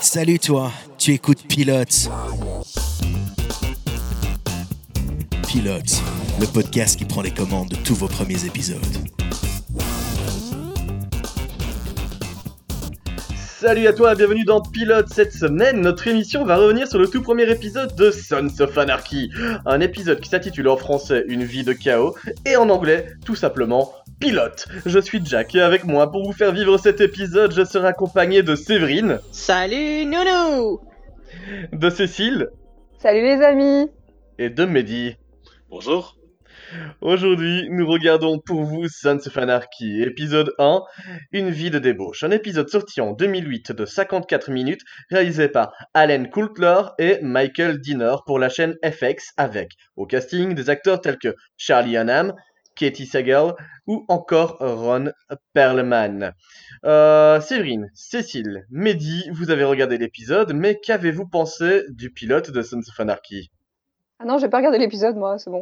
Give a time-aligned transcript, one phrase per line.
[0.00, 2.08] Salut toi, tu écoutes Pilote.
[5.46, 6.02] Pilote,
[6.40, 8.80] le podcast qui prend les commandes de tous vos premiers épisodes.
[13.36, 15.08] Salut à toi, bienvenue dans Pilote.
[15.12, 19.30] Cette semaine, notre émission va revenir sur le tout premier épisode de Sons of Anarchy.
[19.66, 23.92] Un épisode qui s'intitule en français Une vie de chaos et en anglais, tout simplement,
[24.20, 24.68] Pilote.
[24.84, 28.42] Je suis Jack et avec moi pour vous faire vivre cet épisode, je serai accompagné
[28.42, 30.80] de Séverine, Salut Nounou
[31.72, 32.48] de Cécile
[32.98, 33.88] Salut les amis
[34.38, 35.16] et de Mehdi.
[35.70, 36.16] Bonjour.
[37.00, 40.82] Aujourd'hui, nous regardons pour vous Sons of Anarchy, épisode 1,
[41.32, 42.22] Une vie de débauche.
[42.22, 48.16] Un épisode sorti en 2008 de 54 minutes, réalisé par Alan Coulter et Michael Dinner
[48.26, 52.34] pour la chaîne FX, avec au casting des acteurs tels que Charlie Hunnam,
[52.80, 53.54] Katie Sagal
[53.86, 55.12] ou encore Ron
[55.52, 56.32] Perlman.
[56.86, 62.80] Euh, Séverine, Cécile, Mehdi, vous avez regardé l'épisode, mais qu'avez-vous pensé du pilote de Sons
[62.88, 63.50] of Anarchy?
[64.18, 65.60] Ah non, j'ai pas regardé l'épisode moi, c'est bon.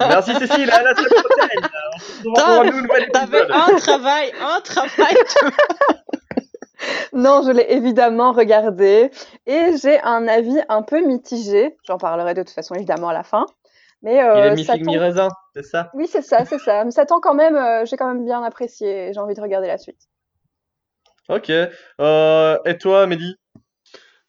[0.00, 1.70] Merci Cécile, à la semaine prochaine.
[1.94, 3.52] On se revoit pour un nouvel T'avais épisode.
[3.52, 5.16] un travail, un travail
[7.12, 9.10] Non, je l'ai évidemment regardé
[9.46, 11.76] et j'ai un avis un peu mitigé.
[11.86, 13.46] J'en parlerai de toute façon évidemment à la fin.
[14.02, 15.90] Mais Il euh, est mi ça figue tend- mi raisin, c'est ça?
[15.94, 16.84] Oui, c'est ça, c'est ça.
[16.84, 19.40] Mais ça tend quand même, euh, j'ai quand même bien apprécié et j'ai envie de
[19.40, 20.08] regarder la suite.
[21.28, 21.50] Ok.
[22.00, 23.36] Euh, et toi, Mehdi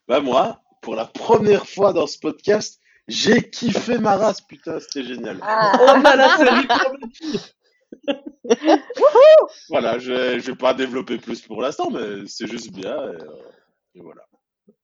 [0.08, 5.04] Bah moi, pour la première fois dans ce podcast, j'ai kiffé ma race, putain, c'était
[5.04, 5.38] génial.
[5.42, 6.68] Ah, On a la série.
[9.70, 12.96] Voilà, je, je vais pas développer plus pour l'instant, mais c'est juste bien.
[12.96, 13.42] Et, euh,
[13.96, 14.22] et voilà.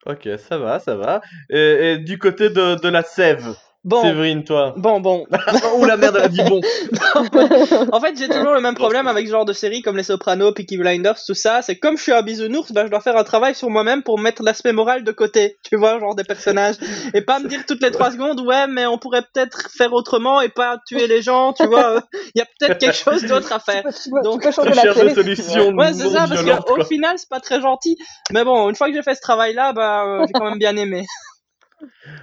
[0.05, 1.21] Ok, ça va, ça va.
[1.49, 3.55] Et, et du côté de, de la sève,
[3.85, 5.27] Bon, Séverine, toi bon, bon.
[5.77, 6.59] Ou la merde, elle a dit bon.
[7.91, 10.53] En fait, j'ai toujours le même problème avec ce genre de séries comme Les Sopranos,
[10.53, 11.61] Peaky Blinders, tout ça.
[11.61, 14.17] C'est comme je suis un bisounours, bah, je dois faire un travail sur moi-même pour
[14.19, 16.75] mettre l'aspect moral de côté, tu vois, genre des personnages.
[17.13, 20.41] Et pas me dire toutes les trois secondes, ouais, mais on pourrait peut-être faire autrement
[20.41, 22.01] et pas tuer les gens, tu vois.
[22.33, 23.83] Il y a peut-être quelque chose d'autre à faire.
[23.83, 25.09] peux, tu peux- Donc, tu peux changer Tu la cherches série.
[25.09, 27.97] des solutions Ouais, c'est ça, parce qu'au final, c'est pas très gentil.
[28.31, 30.75] Mais bon, une fois que j'ai fait ce travail-là, bah, euh, j'ai quand même bien
[30.75, 31.05] aimé.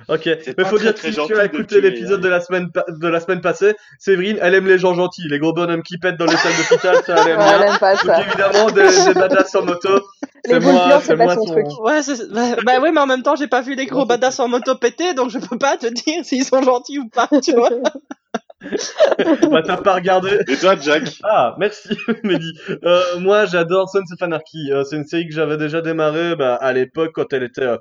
[0.08, 2.22] Ok, mais faut très, dire que très si tu as écouté l'épisode hein.
[2.22, 5.52] de la semaine de la semaine passée, Séverine, elle aime les gens gentils, les gros
[5.52, 7.60] bonhommes qui pètent dans les salles d'hôpital, ça elle aime Ouais, bien.
[7.60, 8.20] elle aime pas Donc ça.
[8.20, 10.00] évidemment, des, des badass en moto,
[10.44, 11.52] c'est moi, c'est moi son son...
[11.52, 11.66] truc.
[11.80, 12.00] Ouais,
[12.30, 14.74] bah, bah oui, mais en même temps, j'ai pas vu les gros badass en moto
[14.76, 17.70] péter, donc je peux pas te dire s'ils sont gentils ou pas, tu vois.
[19.50, 20.38] Bah t'as pas regardé.
[20.48, 21.02] Et toi, Jack?
[21.24, 22.52] Ah, merci Mehdi.
[22.84, 24.72] Euh, moi j'adore Sons of Anarchy.
[24.72, 27.76] Euh, c'est une série que j'avais déjà démarré bah, à l'époque quand elle était euh,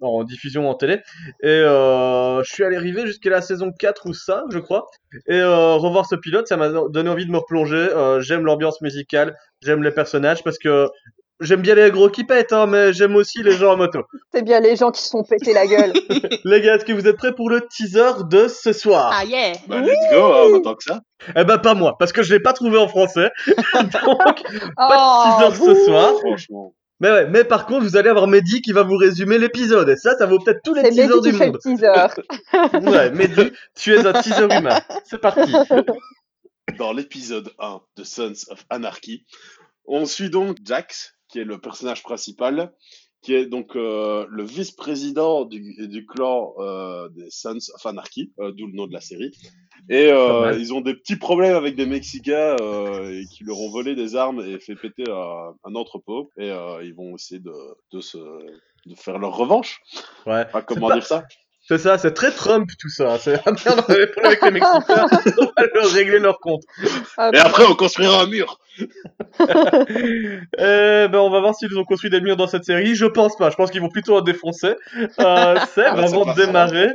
[0.00, 1.00] en diffusion en télé.
[1.42, 4.86] Et euh, je suis allé arriver jusqu'à la saison 4 ou 5 je crois.
[5.26, 7.88] Et revoir ce pilote, ça m'a donné envie de me replonger.
[8.20, 10.88] J'aime l'ambiance musicale, j'aime les personnages parce que
[11.40, 14.00] j'aime bien les gros qui pètent, hein, mais j'aime aussi les gens en moto.
[14.32, 15.92] C'est bien les gens qui se font péter la gueule.
[16.44, 19.10] les gars, est-ce que vous êtes prêts pour le teaser de ce soir?
[19.14, 19.52] Ah yeah.
[19.68, 21.00] Bah, let's go, hein, on attend que ça.
[21.34, 23.30] Eh ben pas moi, parce que je l'ai pas trouvé en français.
[23.46, 26.12] Donc, Oh, pas de teaser ce soir.
[26.20, 26.74] Franchement.
[26.98, 29.86] Mais ouais, mais par contre, vous allez avoir Mehdi qui va vous résumer l'épisode.
[29.90, 31.60] Et ça, ça vaut peut-être tous les teasers Mehdi du qui fait le monde.
[31.60, 32.88] teaser.
[32.90, 34.80] Ouais, Mehdi, tu es un teaser humain.
[35.04, 35.52] C'est parti.
[36.78, 39.24] Dans l'épisode 1 de Sons of Anarchy,
[39.86, 42.72] on suit donc Jax, qui est le personnage principal,
[43.22, 48.52] qui est donc euh, le vice-président du, du clan euh, des Sons of Anarchy, euh,
[48.52, 49.32] d'où le nom de la série.
[49.90, 53.70] Et euh, ils ont des petits problèmes avec des Mexicains euh, et qui leur ont
[53.70, 56.30] volé des armes et fait péter un, un entrepôt.
[56.38, 57.52] Et euh, ils vont essayer de,
[57.92, 59.80] de, se, de faire leur revanche.
[60.24, 60.44] Ouais.
[60.46, 61.24] Enfin, comment pas- dire ça?
[61.68, 63.18] C'est ça, c'est très Trump tout ça.
[63.18, 63.50] C'est ah
[63.88, 65.06] avait problème avec les Mexicains.
[65.38, 66.62] On va leur régler leur compte.
[67.18, 67.34] Hop.
[67.34, 68.60] Et après, on construira un mur.
[70.60, 72.94] Euh, ben, on va voir s'ils ont construit des murs dans cette série.
[72.94, 73.50] Je pense pas.
[73.50, 74.74] Je pense qu'ils vont plutôt en défoncer.
[74.96, 76.46] Euh, Seb, Ah, c'est avant pas de ça.
[76.46, 76.88] démarrer,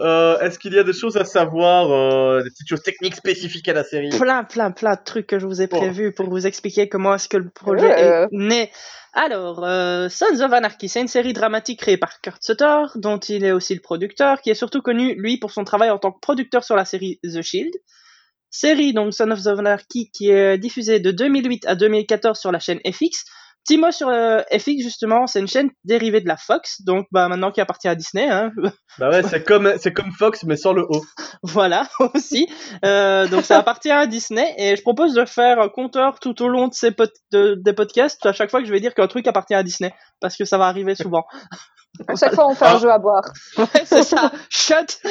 [0.00, 3.68] euh, est-ce qu'il y a des choses à savoir, euh, des petites choses techniques spécifiques
[3.68, 4.10] à la série?
[4.10, 5.78] Plein, plein, plein de trucs que je vous ai Bon.
[5.78, 8.00] prévus pour vous expliquer comment est-ce que le projet Ouais.
[8.00, 8.70] est né.
[9.16, 13.44] Alors, euh, Sons of Anarchy, c'est une série dramatique créée par Kurt Sutter, dont il
[13.44, 16.18] est aussi le producteur, qui est surtout connu, lui, pour son travail en tant que
[16.18, 17.72] producteur sur la série The Shield.
[18.50, 22.80] Série, donc, Sons of Anarchy, qui est diffusée de 2008 à 2014 sur la chaîne
[22.84, 23.24] FX.
[23.66, 27.28] Petit mot sur euh, FX, justement, c'est une chaîne dérivée de la Fox, donc, bah,
[27.28, 28.50] maintenant qui appartient à Disney, hein,
[28.98, 31.02] Bah ouais, c'est comme, c'est comme Fox, mais sans le O.
[31.42, 32.46] Voilà, aussi.
[32.84, 36.48] Euh, donc ça appartient à Disney et je propose de faire un compteur tout au
[36.48, 39.08] long de ces pod- de- des podcasts à chaque fois que je vais dire qu'un
[39.08, 41.24] truc appartient à Disney parce que ça va arriver souvent.
[42.08, 42.74] À chaque fois, on fait Ah.
[42.74, 43.22] un jeu à boire.
[43.58, 44.30] Ouais, c'est ça.
[44.50, 44.98] Shut.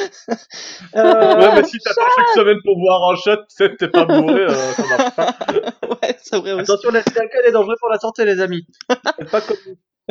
[0.96, 4.42] Euh, Ouais, mais si t'attends chaque semaine pour boire un shot, c'est t'es pas bourré,
[4.44, 5.36] euh, ça marche pas.
[6.02, 6.62] ouais, c'est vrai aussi.
[6.70, 8.66] Attention, l'alcool est dangereux pour la santé, les amis.
[8.88, 9.56] Faites pas comme.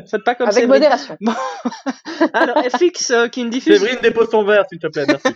[0.09, 0.81] Faites pas comme Avec Séverine.
[0.81, 1.17] modération.
[2.33, 5.35] Alors, FX euh, qui ne diffuse Séverine, dépose ton verre, s'il te plaît, merci.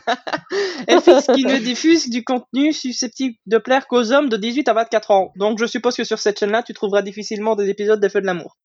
[0.89, 5.11] FX qui ne diffuse du contenu susceptible de plaire qu'aux hommes de 18 à 24
[5.11, 5.31] ans.
[5.35, 8.25] Donc je suppose que sur cette chaîne-là, tu trouveras difficilement des épisodes des Feux de
[8.25, 8.57] l'amour.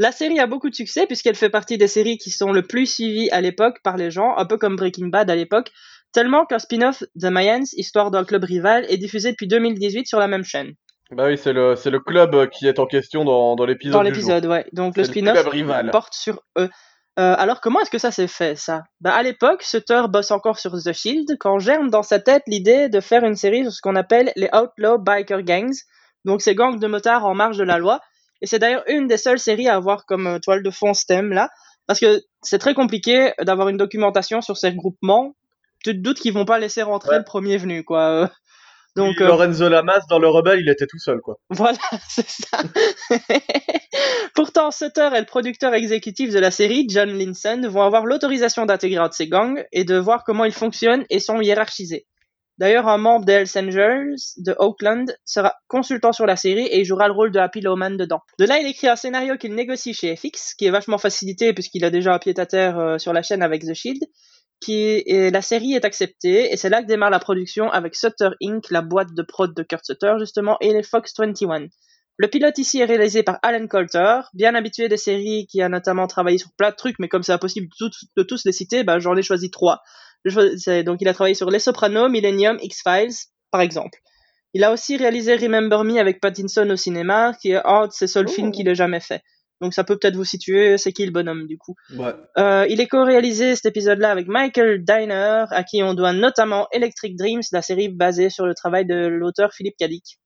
[0.00, 2.86] La série a beaucoup de succès puisqu'elle fait partie des séries qui sont le plus
[2.86, 5.72] suivies à l'époque par les gens, un peu comme Breaking Bad à l'époque,
[6.14, 10.26] tellement qu'un spin-off The Mayans, histoire d'un club rival, est diffusé depuis 2018 sur la
[10.26, 10.72] même chaîne.
[11.10, 13.92] Bah oui, c'est le, club euh, qui est en question dans, dans l'épisode.
[13.92, 14.64] Dans l'épisode, ouais.
[14.72, 15.44] Donc le spin-off
[15.90, 16.70] porte sur eux.
[17.18, 18.84] Euh, alors comment est-ce que ça s'est fait ça?
[19.02, 22.88] Bah, À l'époque, Sutter bosse encore sur The Shield quand germe dans sa tête l'idée
[22.88, 25.76] de faire une série sur ce qu'on appelle les Outlaw Biker Gangs,
[26.24, 28.00] donc ces gangs de motards en marge de la loi.
[28.42, 31.04] Et c'est d'ailleurs une des seules séries à avoir comme euh, toile de fond ce
[31.06, 31.48] thème là,
[31.86, 35.34] parce que c'est très compliqué d'avoir une documentation sur ces regroupements.
[35.84, 37.18] Tu te doutes qu'ils vont pas laisser rentrer Ouais.
[37.18, 38.08] le premier venu quoi.
[38.10, 38.26] euh.
[38.96, 41.36] Donc euh, Lorenzo Lamas, dans le Rebelle, il était tout seul, quoi.
[41.50, 41.78] voilà,
[42.08, 42.58] c'est ça.
[44.34, 48.98] Pourtant, Sutter et le producteur exécutif de la série, John Linson, vont avoir l'autorisation d'intégrer
[49.00, 52.06] un de ces gangs et de voir comment ils fonctionnent et sont hiérarchisés.
[52.60, 57.14] D'ailleurs, un membre des Angels de Oakland sera consultant sur la série et jouera le
[57.14, 58.20] rôle de Happy Lawman dedans.
[58.38, 61.86] De là, il écrit un scénario qu'il négocie chez FX, qui est vachement facilité puisqu'il
[61.86, 64.04] a déjà un pied à terre euh, sur la chaîne avec The Shield,
[64.68, 68.82] la série est acceptée et c'est là que démarre la production avec Sutter Inc., la
[68.82, 71.68] boîte de prod de Kurt Sutter justement, et les Fox 21.
[72.18, 76.06] Le pilote ici est réalisé par Alan Coulter, bien habitué des séries, qui a notamment
[76.06, 78.84] travaillé sur plein de trucs, mais comme c'est impossible de tous, de tous les citer,
[78.84, 79.80] bah, j'en ai choisi trois.
[80.26, 83.14] Donc il a travaillé sur Les Sopranos, Millennium, X-Files,
[83.50, 83.98] par exemple.
[84.52, 88.06] Il a aussi réalisé Remember Me avec Pattinson au cinéma, qui est un de ses
[88.06, 88.32] seuls Oh.
[88.32, 89.22] films qu'il ait jamais fait.
[89.60, 91.74] Donc ça peut peut-être vous situer, c'est qui le bonhomme du coup.
[91.94, 92.14] Ouais.
[92.38, 97.14] Euh, il est co-réalisé cet épisode-là avec Michael Diner, à qui on doit notamment Electric
[97.16, 100.18] Dreams, la série basée sur le travail de l'auteur Philippe Cadic.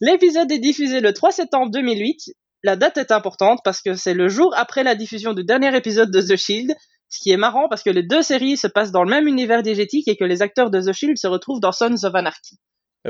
[0.00, 2.32] L'épisode est diffusé le 3 septembre 2008.
[2.62, 6.10] La date est importante parce que c'est le jour après la diffusion du dernier épisode
[6.10, 6.74] de The Shield,
[7.16, 9.62] ce qui est marrant parce que les deux séries se passent dans le même univers
[9.62, 12.58] diégétique et que les acteurs de The Shield se retrouvent dans Sons of Anarchy.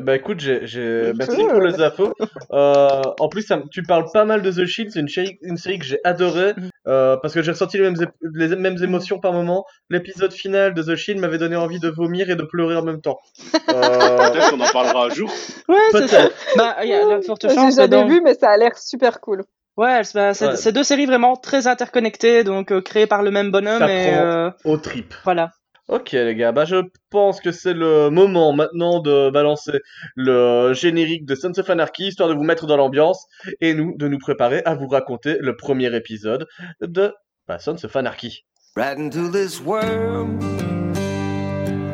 [0.03, 1.15] Ben écoute, j'ai, j'ai...
[1.17, 2.13] merci pour les infos.
[2.53, 5.57] Euh, en plus, ça tu parles pas mal de The Shield, c'est une série, une
[5.57, 6.69] série que j'ai adorée Mhm.
[6.87, 7.97] euh, parce que j'ai ressenti les mêmes,
[8.35, 9.65] les mêmes émotions par moment.
[9.89, 13.01] L'épisode final de The Shield m'avait donné envie de vomir et de pleurer en même
[13.01, 13.19] temps.
[13.71, 15.31] Euh, Peut-être qu'on en parlera un jour.
[15.69, 16.23] Ouais, c'est ça.
[16.23, 16.35] peut-être.
[16.57, 19.21] Bah, il y a de fortes J'ai chances jamais vu, mais ça a l'air super
[19.21, 19.43] cool.
[19.77, 20.57] Ouais, c'est bah, c'est- Ouais.
[20.57, 24.11] c'est deux séries vraiment très interconnectées, donc euh, créées par le même bonhomme Ça et
[24.11, 24.23] prend.
[24.25, 25.15] euh, Au trip.
[25.25, 25.51] voilà.
[25.89, 26.77] Ok les gars, bah je
[27.11, 29.79] pense que c'est le moment maintenant de balancer
[30.17, 33.25] le générique de Sons of Anarchy, histoire de vous mettre dans l'ambiance,
[33.61, 36.49] et nous, de nous préparer à vous raconter le premier épisode
[36.81, 37.15] de
[37.47, 38.45] bah, Sons of Anarchy.
[38.77, 40.43] right into this world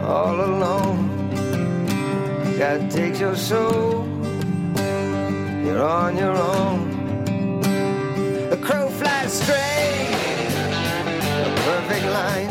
[0.09, 1.09] all alone.
[2.59, 4.07] God takes your soul,
[5.67, 7.02] you're on your own.
[9.33, 10.53] Straight,
[11.47, 12.51] a perfect line.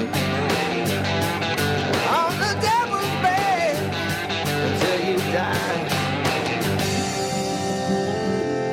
[2.10, 3.14] On the devil's
[4.66, 5.82] until you die.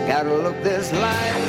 [0.08, 1.47] Gotta look this life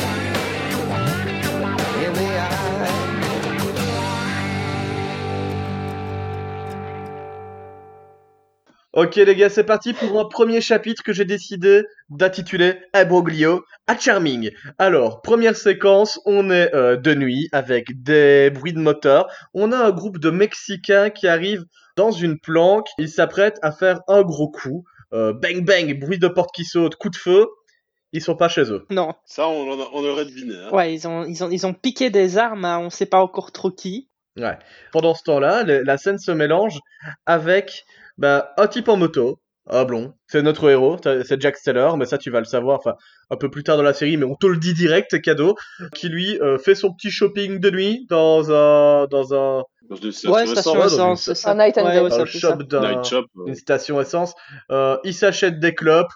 [8.94, 13.96] Ok les gars, c'est parti pour un premier chapitre que j'ai décidé d'intituler Abroglio à
[13.98, 14.50] Charming.
[14.80, 19.28] Alors, première séquence, on est euh, de nuit avec des bruits de moteur.
[19.54, 21.66] On a un groupe de Mexicains qui arrivent
[21.98, 22.88] dans une planque.
[22.98, 24.84] Ils s'apprêtent à faire un gros coup.
[25.14, 27.46] Euh, bang bang, bruit de porte qui saute, coup de feu.
[28.12, 28.88] Ils sont pas chez eux.
[28.90, 30.56] Non, Ça, on, aurait deviné.
[30.56, 30.70] hein.
[30.72, 33.52] ouais, ils ont, ils ont, ils ont piqué des armes à on sait pas encore
[33.52, 34.10] trop qui.
[34.36, 34.58] Ouais.
[34.92, 36.80] Pendant ce temps-là, le- la scène se mélange
[37.28, 37.84] avec
[38.20, 40.14] bah, un type en moto, un blond.
[40.28, 42.96] C'est notre héros, c'est Jack Steller, mais ça tu vas le savoir enfin,
[43.30, 45.56] un peu plus tard dans la série, mais on te le dit direct, cadeau,
[45.96, 50.32] qui lui euh, fait son petit shopping de nuit dans un, dans un, Dans une
[50.32, 51.46] Ouais, station essence.
[51.46, 53.02] Un night and Ouais, ouais, un shop d'un,
[53.48, 54.34] une station essence.
[54.72, 56.12] Euh, il s'achète des clopes,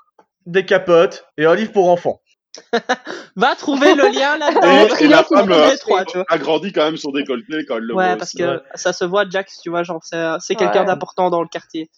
[0.45, 2.19] des capotes et un livre pour enfants.
[3.36, 4.95] Va trouver le lien là-dedans.
[5.00, 6.25] Et, et la femme euh, les trois, tu vois.
[6.29, 8.38] agrandit quand même son décolleté quand elle le Ouais, voit parce aussi.
[8.43, 10.86] que ça se voit, Jax, tu vois, genre, c'est c'est quelqu'un Ouais.
[10.86, 11.89] d'important dans le quartier.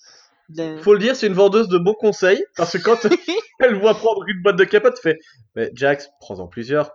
[0.50, 3.00] Il est- Faut le dire, c'est une vendeuse de bons conseils, parce que quand
[3.60, 5.20] elle voit prendre une boîte de capotes, elle fait
[5.56, 6.92] Mais Jax, prends-en plusieurs.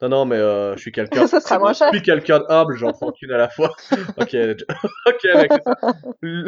[0.00, 1.26] Non, non, mais euh, je suis quelqu'un.
[1.26, 1.88] Ça sera moins cher.
[1.92, 3.72] Je suis quelqu'un d'humble, j'en prends qu'une à la fois.
[4.20, 4.36] ok,
[5.06, 5.50] ok, mec.
[6.20, 6.44] Le,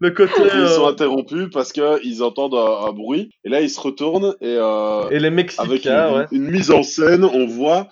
[0.00, 0.32] le côté.
[0.42, 3.30] Ils sont euh, interrompus parce qu'ils entendent un, un bruit.
[3.44, 6.26] Et là, ils se retournent et, euh, et les avec Mexicains, une, ouais.
[6.32, 7.88] une mise en scène, on voit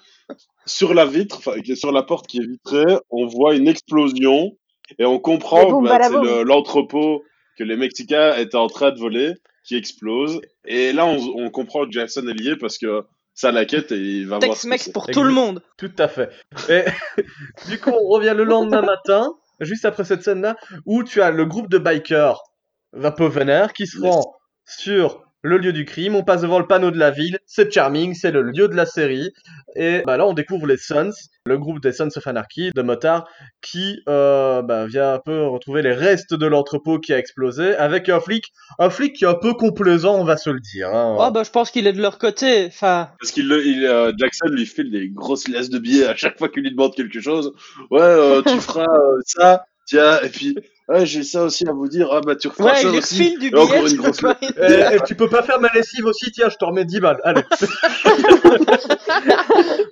[0.66, 4.52] sur la vitre, enfin sur la porte qui est vitrée, on voit une explosion
[4.98, 7.22] et on comprend que bah, c'est le- l'entrepôt
[7.58, 10.40] que les Mexicains étaient en train de voler qui explose.
[10.66, 13.02] Et là, on, on comprend que Jackson est lié parce que
[13.40, 14.50] ça la quête et il va voir.
[14.50, 15.62] Tex-Mex pour tout le monde.
[15.78, 16.30] Tout à fait.
[16.68, 16.84] Et
[17.68, 21.46] du coup, on revient le lendemain matin, juste après cette scène-là, où tu as le
[21.46, 22.40] groupe de bikers
[22.92, 24.14] vénère qui se Yes.
[24.14, 24.34] rend
[24.66, 26.14] sur le lieu du crime.
[26.14, 27.38] On passe devant le panneau de la ville.
[27.46, 29.32] C'est charming, c'est le lieu de la série.
[29.76, 31.12] Et bah, là, on découvre les Sons,
[31.46, 33.26] le groupe des Sons of Anarchy de motards,
[33.62, 38.08] qui euh, bah, vient un peu retrouver les restes de l'entrepôt qui a explosé avec
[38.08, 38.46] un flic,
[38.78, 40.88] un flic qui est un peu complaisant, on va se le dire.
[40.92, 41.16] hein.
[41.18, 42.66] Oh, bah, je pense qu'il est de leur côté.
[42.66, 46.36] Enfin, Parce qu'il il, euh, Jackson lui file des grosses laisses de billets à chaque
[46.38, 47.52] fois qu'il lui demande quelque chose.
[47.90, 50.56] Ouais, euh, tu feras euh, ça, tiens, et puis
[50.90, 52.08] ouais, j'ai ça aussi à vous dire.
[52.12, 52.96] Ah bah tu feras ouais, ça aussi.
[53.30, 53.80] refile du Et encore billet.
[53.90, 54.20] une tu grosse.
[54.42, 57.20] Et, et tu peux pas faire ma lessive aussi, tiens, je te remets 10 balles.
[57.24, 57.42] Allez.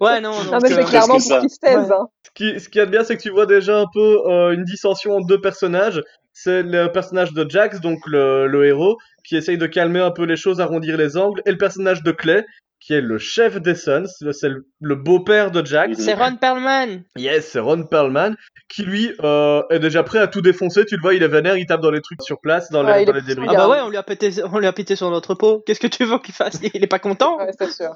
[0.01, 0.53] Ouais, non, non.
[0.53, 1.91] Non, mais que- c'est clairement pour qu'ils se taisent.
[1.93, 2.07] Hein.
[2.25, 4.65] Ce qui, ce qui est bien, c'est que tu vois déjà un peu euh, une
[4.65, 6.03] dissension entre deux personnages.
[6.33, 10.23] C'est le personnage de Jax, donc le, le héros, qui essaye de calmer un peu
[10.25, 12.45] les choses, arrondir les angles, et le personnage de Clay,
[12.89, 15.99] qui est le chef des Suns, le- c'est le, le beau-père de Jax.
[15.99, 17.03] C'est Ron Perlman.
[17.19, 18.35] Yes, c'est Ron Perlman,
[18.71, 20.87] qui lui euh, est déjà prêt à tout défoncer.
[20.87, 23.01] Tu le vois, il est vénère, il tape dans les trucs sur place, dans, Ouais,
[23.01, 23.47] les, dans débris.
[23.51, 25.63] Ah bah ouais, on lui a pété, on lui a pété son entrepôt.
[25.67, 26.61] Qu'est-ce que tu veux qu'il fasse?
[26.63, 27.37] Il est pas content?
[27.37, 27.91] Ouais, c'est sûr.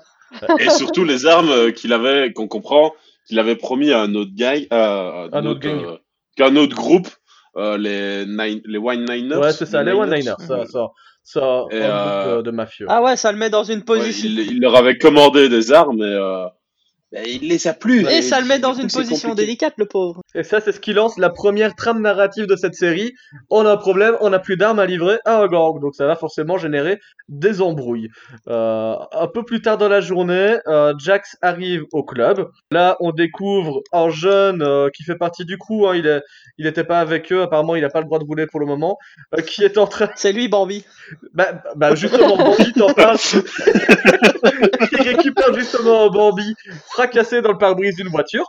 [0.59, 2.93] Et surtout les armes euh, qu'il avait, qu'on comprend,
[3.27, 5.97] qu'il avait promis à un autre gang, euh, Un autre euh,
[6.37, 7.09] qu'un autre groupe,
[7.57, 9.37] euh, les nine, les Wine Niners.
[9.39, 10.89] Ouais, c'est ça, les One Niners, ça, ça,
[11.25, 12.87] ça, Et, un euh, groupe de, de mafieux.
[12.89, 14.29] Ah ouais, ça le met dans une Ouais, position.
[14.31, 16.47] il, il leur avait commandé des armes et euh,
[17.13, 18.09] ben, il les a plus.
[18.09, 20.23] Et ça le met dans une position délicate, le pauvre.
[20.35, 23.13] Et ça, c'est ce qui lance la première trame narrative de cette série.
[23.51, 25.79] On a un problème, on n'a plus d'armes à livrer à un gang.
[25.81, 28.09] Donc ça va forcément générer des embrouilles.
[28.49, 32.49] Euh, un peu plus tard dans la journée, euh, Jax arrive au club.
[32.71, 35.87] Là, on découvre un jeune euh, qui fait partie du crew.
[35.89, 35.95] hein.
[35.95, 36.23] Il est,
[36.57, 37.43] il était pas avec eux.
[37.43, 38.97] Apparemment, il n'a pas le droit de rouler pour le moment.
[39.37, 40.09] euh, qui est en train...
[40.17, 40.85] C'est lui, Bambi.
[41.35, 43.19] Bah, bah justement, Bambi t'en parle.
[44.93, 46.55] il récupère justement Bambi
[47.03, 48.47] fracassé dans le pare-brise d'une voiture.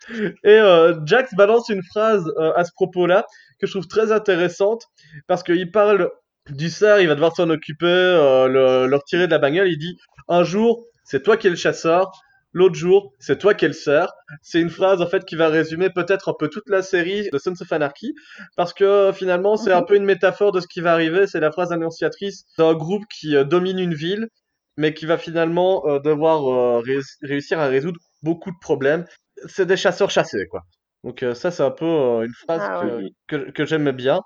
[0.44, 3.26] Et euh, Jax balance une phrase euh, à ce propos-là
[3.60, 4.86] que je trouve très intéressante
[5.26, 6.10] parce qu'il parle
[6.50, 9.68] du cerf, il va devoir s'en occuper, euh, le, le retirer de la bagnole.
[9.68, 9.96] Il dit
[10.28, 12.10] un jour, c'est toi qui es le chasseur.
[12.54, 14.10] L'autre jour, c'est toi qui es le cerf.
[14.42, 17.38] C'est une phrase en fait qui va résumer peut-être un peu toute la série de
[17.38, 18.14] Sons of Anarchy
[18.56, 21.26] parce que finalement c'est un peu une métaphore de ce qui va arriver.
[21.26, 24.28] C'est la phrase annonciatrice d'un groupe qui euh, domine une ville
[24.76, 29.04] mais qui va finalement euh, devoir euh, ré- réussir à résoudre beaucoup de problèmes.
[29.46, 30.62] C'est des chasseurs chassés, quoi.
[31.04, 32.84] Donc euh, ça, c'est un peu euh, une phrase Ah
[33.26, 34.20] que, que j'aime bien.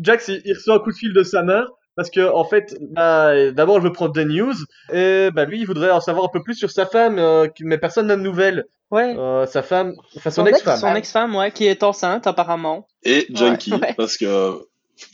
[0.00, 2.76] Jax, il, il reçoit un coup de fil de sa mère parce que en fait,
[2.90, 4.52] bah, d'abord, je veux prendre des news
[4.92, 7.78] et bah, lui, il voudrait en savoir un peu plus sur sa femme, euh, mais
[7.78, 8.64] personne n'a de nouvelles.
[8.90, 9.16] Ouais.
[9.16, 10.74] Euh, sa femme, enfin son Son ex-femme.
[10.74, 12.86] ex- Son ex-femme, ouais, qui est enceinte, apparemment.
[13.02, 13.94] Et Junkie, Ouais, ouais.
[13.96, 14.60] parce que,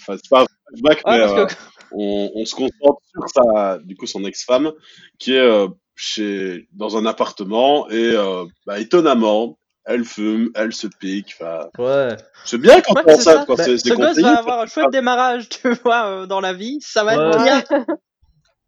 [0.01, 1.55] enfin, c'est pas un flashback, Ouais, mais parce euh, que
[1.95, 4.73] on, on se concentre sur sa, du coup, son ex-femme,
[5.19, 10.87] qui est euh, chez, dans un appartement et euh, bah, étonnamment, elle fume, elle se
[10.87, 11.35] pique.
[11.79, 12.17] Ouais.
[12.45, 13.45] c'est bien quand Ouais, t'es c'est ça.
[13.45, 13.57] quoi.
[13.57, 16.53] Bah, c'est c'est ce gosse va avoir un chouette démarrage, tu vois, euh, dans la
[16.53, 16.79] vie.
[16.81, 17.65] Ça va être bien.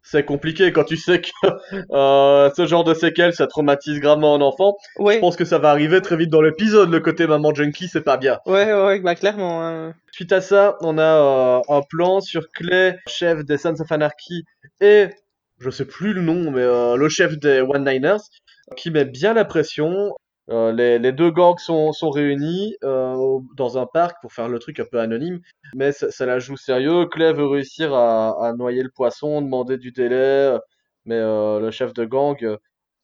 [0.07, 1.29] C'est compliqué quand tu sais que
[1.91, 4.75] euh, ce genre de séquelles, ça traumatise gravement un enfant.
[4.99, 5.19] Je Ouais.
[5.19, 6.91] pense que ça va arriver très vite dans l'épisode.
[6.91, 8.37] Le côté maman junkie, c'est pas bien.
[8.45, 9.65] Ouais, ouais, bah clairement.
[9.65, 9.93] hein.
[10.11, 14.43] Suite à ça, on a euh, un plan sur Clay, chef des Sons of Anarchy,
[14.79, 15.07] et
[15.59, 18.21] je sais plus le nom, mais euh, le chef des One Niners,
[18.77, 20.13] qui met bien la pression.
[20.51, 23.15] Euh, les, les deux gangs sont, sont réunis euh,
[23.55, 25.39] dans un parc pour faire le truc un peu anonyme,
[25.73, 27.07] mais ça, ça la joue sérieux.
[27.07, 30.59] Clay veut réussir à, à noyer le poisson, demander du délai, euh,
[31.05, 32.57] mais euh, le chef de gang euh,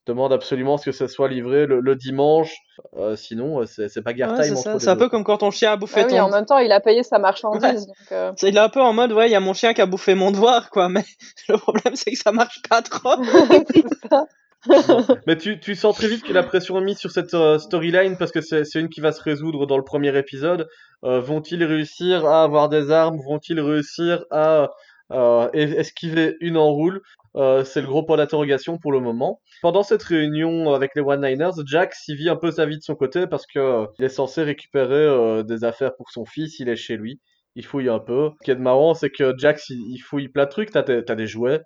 [0.06, 2.54] demande absolument ce que ça soit livré le, le dimanche,
[2.98, 5.72] euh, sinon euh, c'est c'est bagarre Ouais, time c'est un peu comme quand ton chien
[5.72, 6.26] a bouffé Ah oui, ton.
[6.26, 7.88] en même temps, il a payé sa marchandise.
[7.88, 9.74] Donc, euh, C'est- Il est un peu en mode, ouais, il y a mon chien
[9.74, 10.90] qui a bouffé mon devoir, quoi.
[10.90, 11.04] Mais
[11.50, 13.16] le problème, c'est que ça marche pas trop.
[15.28, 18.42] Mais tu, sens très vite que la pression mise sur cette euh, storyline parce que
[18.42, 20.68] c'est une qui va se résoudre dans le premier épisode.
[21.04, 23.18] Euh, Vont-ils réussir à avoir des armes?
[23.26, 24.70] Vont-ils réussir à
[25.12, 27.02] euh, es- esquiver une enroule?
[27.34, 29.40] C'est le gros point d'interrogation pour le moment.
[29.62, 32.84] Pendant cette réunion avec les One Niners, Jack s'y vit un peu sa vie de
[32.84, 36.60] son côté parce que il est censé récupérer des affaires pour son fils.
[36.60, 37.22] Il est chez lui.
[37.56, 38.32] Il fouille un peu.
[38.42, 40.72] Ce qui est marrant, c'est que Jax il, il fouille plein de trucs.
[40.72, 41.62] T'as des jouets,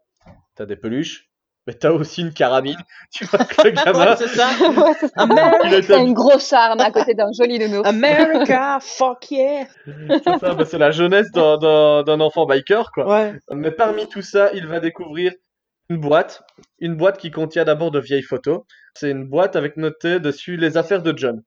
[0.56, 1.26] t'as des peluches,
[1.68, 2.78] mais t'as aussi une carabine.
[3.12, 4.48] Tu vois que le gamin, ouais, c'est ça.
[4.70, 5.98] Ouais, c'est ça.
[5.98, 7.88] Une grosse arme à côté d'un joli nounours.
[7.88, 9.66] America, fuck yeah.
[9.86, 13.08] C'est ça, bah, c'est la jeunesse d'un- d'un d'un enfant biker, quoi.
[13.08, 13.34] Ouais.
[13.52, 15.32] Mais parmi tout ça, il va découvrir
[15.90, 16.44] une boîte.
[16.80, 18.62] Une boîte qui contient d'abord de vieilles photos.
[18.96, 21.42] C'est une boîte avec noté dessus les affaires de John.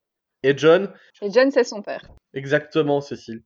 [0.44, 2.02] Et John, Et John, c'est son père.
[2.32, 3.40] exactement, Cécile.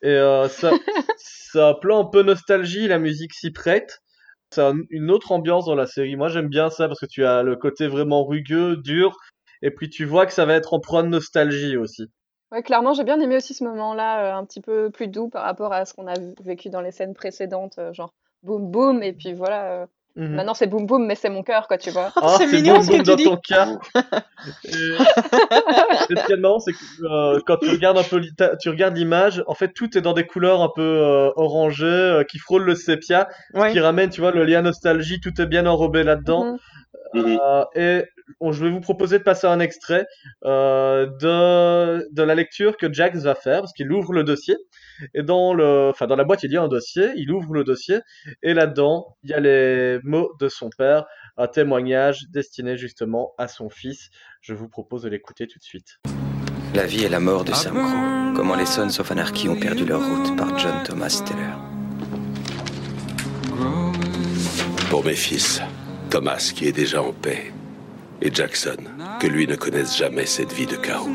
[0.00, 0.70] Et euh, ça,
[1.54, 3.98] un plan un peu nostalgie, la musique s'y prête.
[4.52, 6.16] C'est un- une autre ambiance dans la série.
[6.16, 9.16] Moi, j'aime bien ça parce que tu as le côté vraiment rugueux, dur,
[9.62, 12.10] et puis tu vois que ça va être empreint de nostalgie aussi.
[12.50, 15.44] Ouais, clairement, j'ai bien aimé aussi ce moment-là, euh, un petit peu plus doux par
[15.44, 19.14] rapport à ce qu'on a vécu dans les scènes précédentes, euh, genre boum boum, et
[19.14, 19.86] puis voilà.
[20.14, 20.34] Mhm.
[20.34, 22.12] Maintenant, c'est boum boum, mais c'est mon cœur, quoi, tu vois.
[22.16, 23.24] Ah, c'est mignon boum ce que boum tu dans dis.
[23.24, 23.68] ton cas.
[24.64, 24.68] Et...
[24.70, 28.56] et ce qui est marrant, c'est que euh, quand tu regardes un peu, l'i- ta-
[28.56, 32.24] tu regardes l'image, en fait, tout est dans des couleurs un peu euh, orangées, euh,
[32.24, 33.72] qui frôlent le sépia, Ouais.
[33.72, 36.56] qui ramène, tu vois, le lien nostalgie, tout est bien enrobé là-dedans.
[37.14, 37.38] Mhm.
[37.74, 38.04] Et
[38.40, 40.06] on- je vais vous proposer de passer un extrait
[40.44, 44.56] euh, de, de la lecture que Jax va faire, parce qu'il ouvre le dossier.
[45.14, 47.64] Et dans, le, enfin, dans la boîte, il y a un dossier, il ouvre le
[47.64, 47.98] dossier,
[48.42, 51.04] et là-dedans, il y a les mots de son père,
[51.36, 54.10] un témoignage destiné justement à son fils.
[54.40, 55.98] Je vous propose de l'écouter tout de suite.
[56.74, 58.34] La vie et la mort de Sam Crow.
[58.36, 61.58] Comment les Sons of Anarchy ont perdu leur route par John Thomas Taylor.
[64.90, 65.60] Pour mes fils,
[66.10, 67.52] Thomas qui est déjà en paix,
[68.24, 68.76] et Jackson,
[69.20, 71.08] que lui ne connaisse jamais cette vie de chaos.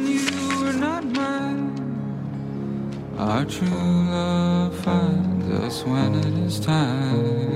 [3.18, 3.66] Our true
[4.12, 7.48] love finds us when it is time?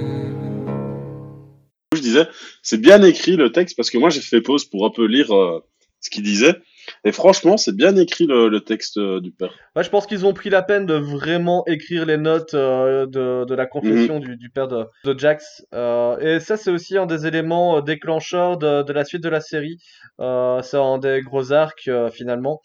[1.94, 2.28] Je disais,
[2.64, 5.36] c'est bien écrit le texte parce que moi j'ai fait pause pour un peu lire
[5.36, 5.60] euh,
[6.00, 6.56] ce qu'il disait.
[7.04, 9.54] Et franchement, c'est bien écrit le, le texte euh, du père.
[9.76, 13.46] Ouais, je pense qu'ils ont pris la peine de vraiment écrire les notes euh, de,
[13.46, 15.66] de la confession du, du père de, de Jax.
[15.74, 19.42] Euh, et ça, c'est aussi un des éléments déclencheurs de, de la suite de la
[19.42, 19.78] série.
[20.20, 22.62] Euh, c'est un des gros arcs, finalement.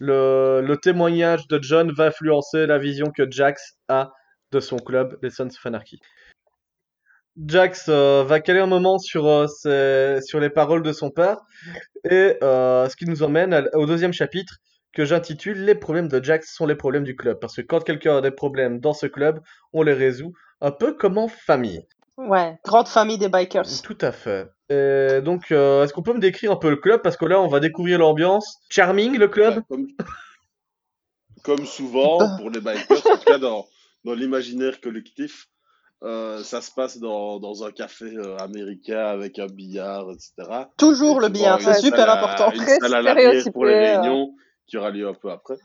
[0.00, 4.12] Le, le témoignage de John va influencer la vision que Jax a
[4.50, 5.98] de son club, les Sons of Anarchy.
[7.36, 11.38] Jax euh, va caler un moment sur, euh, ses- sur les paroles de son père,
[12.08, 14.56] et euh, ce qui nous emmène à- au deuxième chapitre,
[14.92, 17.38] que j'intitule Les problèmes de Jax sont les problèmes du club.
[17.40, 19.40] Parce que quand quelqu'un a des problèmes dans ce club,
[19.72, 21.86] on les résout un peu comme en famille.
[22.18, 23.80] Ouais, grande famille des bikers.
[23.82, 24.46] Tout à fait.
[24.68, 27.00] Et donc, euh, est-ce qu'on peut me décrire un peu le club?
[27.02, 28.58] Parce que là, on va découvrir l'ambiance.
[28.68, 29.62] Charming, le club?
[29.68, 29.86] Comme,
[31.42, 33.66] comme souvent pour les bikers, en tout cas dans,
[34.04, 35.46] dans l'imaginaire collectif,
[36.02, 40.32] euh, ça se passe dans, dans un café euh, américain avec un billard, etc.
[40.76, 42.50] Toujours le billard, c'est super à- important.
[42.52, 44.00] Une salle à l'arrière pour les euh.
[44.00, 44.34] réunions
[44.66, 45.56] qui aura lieu un peu après.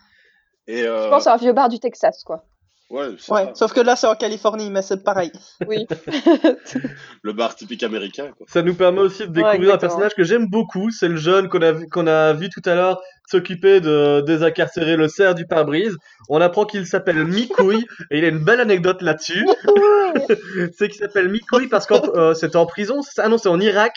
[0.67, 2.43] Et euh, Je pense à un vieux bar du Texas, quoi.
[2.89, 5.31] ouais, Ouais, sauf que là c'est en Californie, mais c'est pareil.
[5.67, 5.87] Oui.
[7.23, 8.31] le bar typique américain.
[8.37, 8.45] Quoi.
[8.49, 10.89] Ça nous permet aussi de Ouais, découvrir un personnage que j'aime beaucoup.
[10.91, 15.07] C'est le jeune qu'on a, qu'on a vu tout à l'heure s'occuper de désincarcérer le
[15.07, 15.95] cerf du pare-brise.
[16.29, 19.45] On apprend qu'il s'appelle Mikouille et il a une belle anecdote là-dessus.
[20.77, 23.01] c'est qu'il s'appelle Mikouille parce que c'était en prison.
[23.01, 23.23] c'est ça?
[23.25, 23.93] Ah non, c'est en Irak.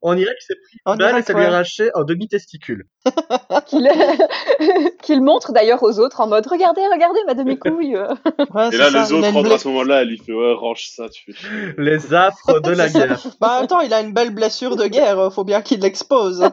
[0.00, 1.52] En Irak, il s'est pris En une balle et ça lui a ouais.
[1.54, 2.84] arraché un demi-testicule.
[3.66, 3.88] Qu'il
[5.02, 7.94] qu'il montre d'ailleurs aux autres en mode Regardez, regardez ma demi-couille.
[7.96, 8.08] euh.
[8.54, 9.52] Ouais, Et là, ça, les autres rentrent blessure.
[9.54, 11.74] à ce moment-là, elle lui fait Ouais, range ça, tu fais.
[11.78, 13.20] Les affres de la guerre.
[13.40, 16.42] Bah attends, il a une belle blessure de guerre, euh, faut bien qu'il l'expose.
[16.42, 16.52] hein.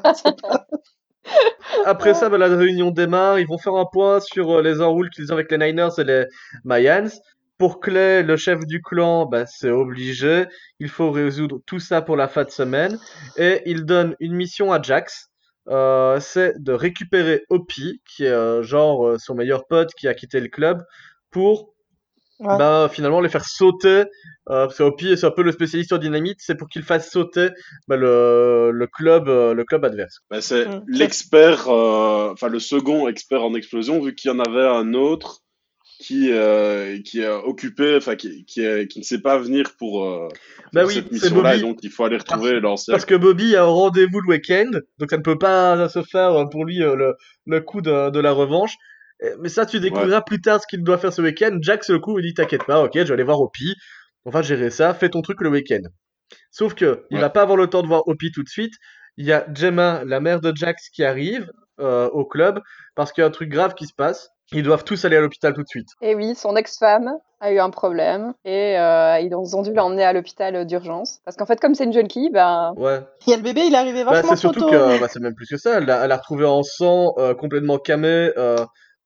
[1.86, 3.40] Après ça, bah, la réunion démarre.
[3.40, 6.04] Ils vont faire un point sur euh, les enroules qu'ils ont avec les Niners et
[6.04, 6.26] les
[6.64, 7.10] Mayans.
[7.58, 10.46] Pour Clay, le chef du clan, bah, c'est obligé.
[10.80, 12.98] Il faut résoudre tout ça pour la fin de semaine.
[13.38, 15.32] Et il donne une mission à Jax.
[15.68, 20.14] Euh, c'est de récupérer Opie, qui est euh, genre euh, son meilleur pote qui a
[20.14, 20.84] quitté le club,
[21.30, 21.74] pour
[22.42, 22.58] Ouais.
[22.58, 24.06] bah, finalement les faire sauter.
[24.50, 26.38] Euh, parce que Opie, c'est un peu le spécialiste en dynamite.
[26.40, 27.50] C'est pour qu'il fasse sauter
[27.88, 30.20] bah, le, le club, euh, le club adverse.
[30.30, 30.84] Bah, c'est Mm.
[30.88, 35.42] l'expert, euh, enfin le second expert en explosion, vu qu'il y en avait un autre
[36.00, 40.04] qui, euh, qui est occupé, enfin qui, qui, est- qui ne sait pas venir pour,
[40.04, 40.28] euh,
[40.74, 42.92] Bah pour oui, cette c'est mission-là, donc il faut aller retrouver l'ancien.
[42.94, 46.32] Parce que Bobby a un rendez-vous le week-end, donc ça ne peut pas se faire
[46.34, 47.14] euh, pour lui euh, le,
[47.46, 48.74] le coup de, de la revanche.
[49.24, 51.58] Euh, Mais ça, tu découvriras plus tard ce qu'il doit faire ce week-end.
[51.62, 53.76] Jack, sur le coup, il dit T'inquiète pas, ok, je vais aller voir Opie.
[54.26, 55.82] On va gérer ça, fais ton truc le week-end.
[56.52, 57.22] Sauf que il Ouais.
[57.22, 58.74] va pas avoir le temps de voir Opie tout de suite.
[59.18, 62.60] Il y a Gemma, la mère de Jax, qui arrive euh, au club
[62.96, 64.30] parce qu'il y a un truc grave qui se passe.
[64.54, 65.88] Ils doivent tous aller à l'hôpital tout de suite.
[66.02, 70.12] Et oui, son ex-femme a eu un problème et euh, ils ont dû l'emmener à
[70.14, 71.20] l'hôpital d'urgence.
[71.24, 73.00] Parce qu'en fait, comme c'est une junkie, ben, Ouais.
[73.26, 74.70] Il y a le bébé, il est arrivé Bah, c'est surtout tôt.
[74.70, 75.78] que bah, c'est même plus que ça.
[75.78, 78.58] Elle l'a, elle l'a retrouvé en sang, euh, complètement camé euh,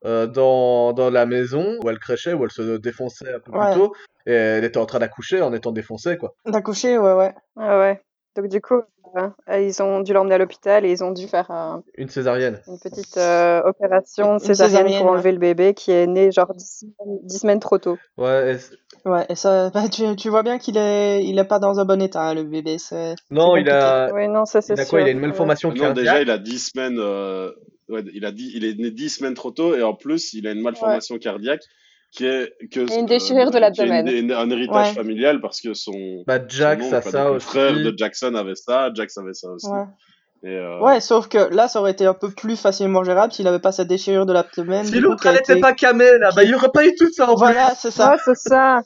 [0.04, 3.70] euh, dans, dans la maison où elle crachait, où elle se défonçait un peu Ouais.
[3.72, 3.92] plus tôt.
[4.26, 6.34] Et elle était en train d'accoucher en étant défoncée, quoi.
[6.46, 7.34] D'accoucher, ouais, ouais.
[7.58, 8.00] ah ouais.
[8.36, 8.82] Donc du coup,
[9.16, 9.28] euh,
[9.62, 12.60] ils ont dû l'emmener à l'hôpital et ils ont dû faire euh, Une césarienne.
[12.66, 16.52] une petite euh, opération Une césarienne, césarienne, pour enlever le bébé qui est né genre
[16.54, 17.96] 10 semaines, 10 semaines trop tôt.
[18.18, 18.56] Ouais.
[18.56, 21.78] et Ouais, et ça, bah, tu, tu vois bien qu'il est, il est pas dans
[21.80, 22.76] un bon état, hein, le bébé.
[22.78, 24.90] C'est, Non, c'est il a, Oui, non, ça c'est il a sûr.
[24.90, 25.28] quoi Il a une Ouais.
[25.28, 25.96] malformation non, cardiaque.
[26.04, 27.52] déjà, il a 10 semaines, euh,
[27.88, 30.46] ouais, il, a dit, il est né 10 semaines trop tôt, et en plus, il
[30.46, 31.62] a une malformation cardiaque.
[32.12, 34.08] qui est que Et une déchirure de l'abdomen.
[34.08, 34.94] un héritage Ouais.
[34.94, 37.46] familial parce que son Bah, son ça aussi.
[37.46, 39.66] frère de Jackson avait ça, Jax avait ça aussi.
[40.44, 43.46] Et, euh, Ouais, sauf que là, ça aurait été un peu plus facilement gérable s'il
[43.48, 44.84] avait pas cette déchirure de l'abdomen.
[44.86, 46.86] Si l'autre qui a elle était été- pas camé là, bah il y aurait pas
[46.86, 47.34] eu tout ça en.
[47.34, 48.12] Voilà, c'est ça.
[48.12, 48.82] Ouais, c'est ça.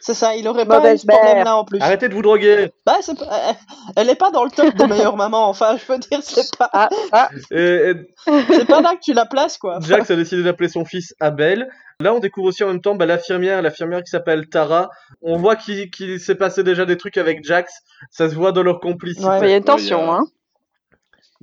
[0.00, 1.18] C'est ça, il aurait pas eu Mauvaise ce mère.
[1.18, 1.78] problème-là en plus.
[1.80, 2.70] Arrêtez de vous droguer.
[2.86, 3.56] Bah, pas- elle-
[3.96, 6.70] Elle est pas dans le top des meilleures mamans, enfin, je veux dire, c'est pas,
[6.72, 7.28] Ah, ah.
[7.50, 7.92] Et,
[8.26, 9.78] c'est pas là que tu la places, quoi.
[9.80, 11.68] Jax a décidé d'appeler son fils Abel.
[12.00, 14.88] Là, on découvre aussi en même temps bah, l'infirmière, l'infirmière qui s'appelle Tara.
[15.20, 17.72] On voit qu'il s'est passé déjà des trucs avec Jax.
[18.12, 19.26] Ça se voit dans leur complicité.
[19.26, 19.40] Ouais.
[19.42, 20.24] Il y a une tension, a- hein.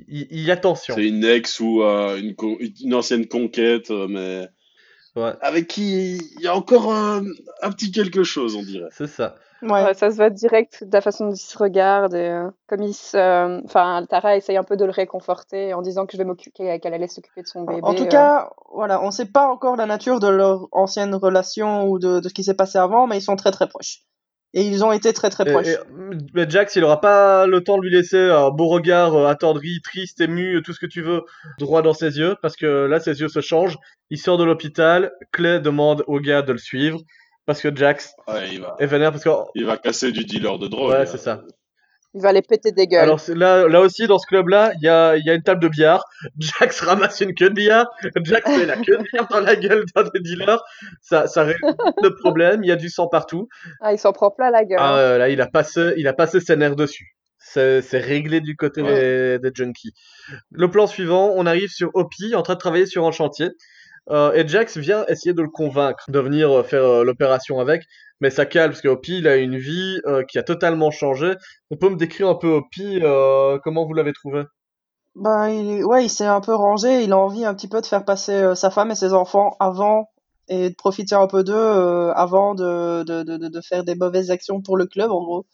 [0.09, 0.93] Il, y a tension.
[0.95, 4.47] c'est une ex ou euh, une, co- une ancienne conquête, euh, mais
[5.15, 7.23] Ouais, avec qui il y a encore un,
[7.61, 8.89] un petit quelque chose, on dirait.
[8.91, 9.35] c'est ça.
[9.61, 9.83] Ouais.
[9.83, 12.13] Ouais, ça se voit direct de la façon dont ils se regardent.
[12.13, 13.15] Et, euh, comme ils se...
[13.17, 16.79] euh, Enfin, Tara essaye un peu de le réconforter en disant que je vais m'occuper,
[16.79, 17.79] qu'elle allait s'occuper de son bébé.
[17.81, 18.07] En tout euh.
[18.07, 22.29] cas, voilà, on sait pas encore la nature de leur ancienne relation ou de, de
[22.29, 24.01] ce qui s'est passé avant, mais ils sont très très proches.
[24.57, 25.67] Et ils ont été très très Et- proches.
[25.67, 25.75] et,
[26.33, 29.81] mais Jax, il aura pas le temps de lui laisser un beau regard euh, attendri,
[29.83, 31.23] triste, ému, tout ce que tu veux,
[31.59, 33.77] droit dans ses yeux, parce que là, ses yeux se changent.
[34.09, 35.11] Il sort de l'hôpital.
[35.33, 37.01] Clay demande au gars de le suivre,
[37.45, 40.57] parce que Jax Ouais, il va, est vénère, parce que il va casser du dealer
[40.57, 40.89] de drogue.
[40.91, 41.05] Ouais, euh.
[41.05, 41.41] c'est ça.
[42.15, 43.01] Il va les péter des gueules.
[43.01, 45.61] Alors là, là aussi, dans ce club-là, il y a, il y a une table
[45.61, 46.05] de billard.
[46.39, 47.87] Jax ramasse une queue de billard.
[48.23, 50.63] Jax met la queue de billard dans la gueule d'un des dealers.
[51.01, 51.59] Ça, ça règle
[52.01, 52.63] le problème.
[52.63, 53.49] Il y a du sang partout.
[53.81, 54.79] Ah, il s'en prend plein la gueule.
[54.79, 54.97] Ah, hein.
[54.97, 57.17] euh, là, il a passé, il a passé ses nerfs dessus.
[57.37, 59.93] C'est réglé du côté des, des junkies.
[60.51, 63.49] Le plan suivant, on arrive sur Opie en train de travailler sur un chantier.
[64.09, 67.83] Euh, et Jax vient essayer de le convaincre de venir euh, faire euh, l'opération avec,
[68.21, 71.33] mais ça cale parce que il a une vie euh, qui a totalement changé.
[71.71, 74.43] On peut me décrire un peu Opie, euh, comment vous l'avez trouvé?
[75.15, 77.85] Ben, il, ouais, il s'est un peu rangé, il a envie un petit peu de
[77.85, 80.09] faire passer euh, sa femme et ses enfants avant
[80.47, 84.61] et de profiter un peu d'eux euh, avant de, de, de, faire des mauvaises actions
[84.61, 85.45] pour le club, en gros.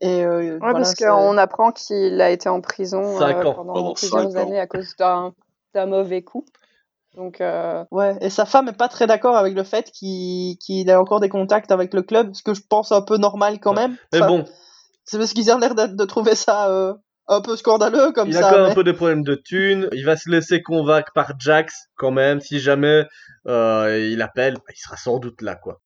[0.00, 3.94] Et euh, Ouais, voilà, parce qu'on apprend qu'il a été en prison euh, pendant, Pendant
[3.94, 6.44] plusieurs années à cause d'un mauvais coup.
[7.18, 10.56] Donc, euh, Ouais, et sa femme est pas très d'accord avec le fait qu'il
[10.88, 13.74] ait encore des contacts avec le club, ce que je pense un peu normal quand
[13.74, 13.96] même.
[14.12, 14.44] Mais Enfin, bon,
[15.04, 16.94] C'est parce qu'ils ont l'air de, de trouver ça euh,
[17.26, 18.50] un peu scandaleux comme il a ça.
[18.50, 19.88] quand même mais- un peu des problèmes de thunes.
[19.92, 22.40] Il va se laisser convaincre par Jax quand même.
[22.40, 23.04] Si jamais
[23.48, 25.80] euh, il appelle, bah, il sera sans doute là, quoi.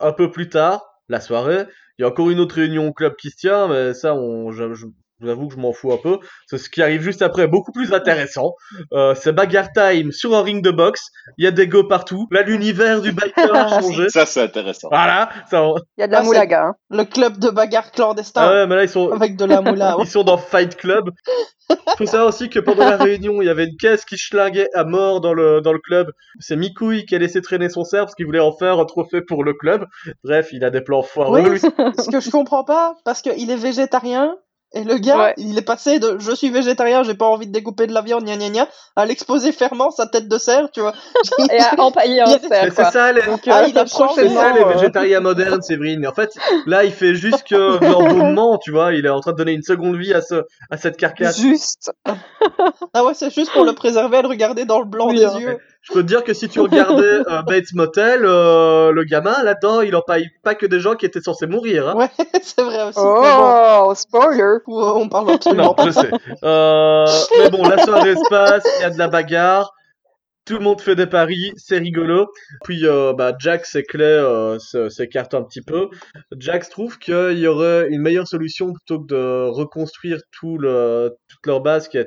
[0.00, 1.66] Un peu plus tard, la soirée,
[1.98, 4.50] il y a encore une autre réunion au club qui se tient, mais ça, on,
[4.50, 4.86] je, je-
[5.20, 6.18] je vous avoue que je m'en fous un peu.
[6.46, 8.54] C'est ce qui arrive juste après, beaucoup plus intéressant.
[8.92, 11.06] Euh, c'est bagarre time sur un ring de boxe.
[11.38, 12.26] Il y a des go partout.
[12.30, 14.08] Là, l'univers du biker a changé.
[14.08, 14.88] Ça, c'est intéressant.
[14.90, 15.64] Voilà, ça.
[15.96, 16.64] il y a de la Ah, moulaga.
[16.66, 16.74] hein.
[16.90, 19.96] Le club de bagarre clandestin Ah ouais, mais là, ils sont, avec de la moula.
[19.96, 20.04] ouais.
[20.04, 21.10] Ils sont dans Fight Club.
[21.96, 24.84] Faut savoir aussi que pendant la réunion, il y avait une caisse qui schlinguait à
[24.84, 26.10] mort dans le, dans le club.
[26.38, 29.22] C'est Mikouille qui a laissé traîner son cerf parce qu'il voulait en faire un trophée
[29.22, 29.86] pour le club.
[30.24, 31.40] Bref, il a des plans foireux.
[31.52, 31.58] Oui.
[31.60, 34.36] Ce que je comprends pas, parce qu'il est végétarien,
[34.74, 35.34] et le gars, Ouais.
[35.36, 38.24] il est passé de je suis végétarien, j'ai pas envie de découper de la viande,
[38.24, 40.92] gna gna gna, à l'exposer fermement sa tête de cerf, tu vois.
[41.52, 44.52] Et à empailler un cerf, c'est ça, les, Donc, Ah, euh, il a c'est ça,
[44.52, 46.04] les végétariens modernes, Séverine.
[46.04, 46.30] Et en fait,
[46.66, 48.92] là, il fait juste que de l'embaulement, tu vois.
[48.92, 51.38] Il est en train de donner une seconde vie à, ce, à cette carcasse.
[51.40, 51.92] Juste.
[52.92, 55.38] Ah ouais, c'est juste pour le préserver, le regarder dans le blanc Oui, des hein.
[55.38, 55.58] yeux.
[55.84, 59.82] Je peux te dire que si tu regardais euh, Bates Motel, euh, le gamin, là-dedans,
[59.82, 61.88] il en paye pas que des gens qui étaient censés mourir.
[61.88, 61.94] Hein.
[61.96, 62.10] Ouais,
[62.42, 62.98] c'est vrai aussi.
[62.98, 64.40] bon, Oh, spoiler.
[64.42, 66.10] euh, on parle absolument Non, je sais.
[66.42, 67.06] Euh,
[67.38, 69.72] mais bon, la soirée se passe, il y a de la bagarre,
[70.46, 72.28] tout le monde fait des paris, c'est rigolo.
[72.64, 75.88] Puis euh, bah, Jax et Clay euh, se- s'écartent un petit peu.
[76.38, 81.46] Jax trouve qu'il y aurait une meilleure solution plutôt que de reconstruire tout le, toute
[81.46, 82.04] leur base qui a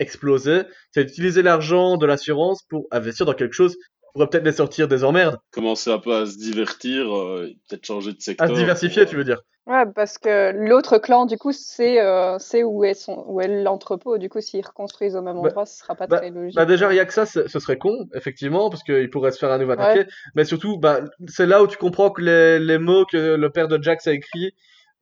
[0.00, 3.80] euh, explosée, c'est d'utiliser l'argent de l'assurance pour investir dans quelque chose qui
[4.14, 5.38] pourrait peut-être les sortir des emmerdes.
[5.52, 8.48] Commencer un peu à se divertir, euh, peut-être changer de À secteur.
[8.48, 9.40] se diversifier, pour, tu veux dire.
[9.66, 13.62] Ouais, parce que l'autre clan, du coup, c'est euh, c'est où est, son, où est
[13.62, 14.18] l'entrepôt.
[14.18, 16.54] Du coup, s'ils reconstruisent au même Bah, endroit, ce sera pas bah, très logique.
[16.54, 19.56] Bah déjà, rien que ça, ce serait con, effectivement, parce qu'il pourrait se faire à
[19.58, 20.04] nouveau attaquer.
[20.34, 23.68] Mais surtout, bah, c'est là où tu comprends que les, les mots que le père
[23.68, 24.52] de Jax a écrits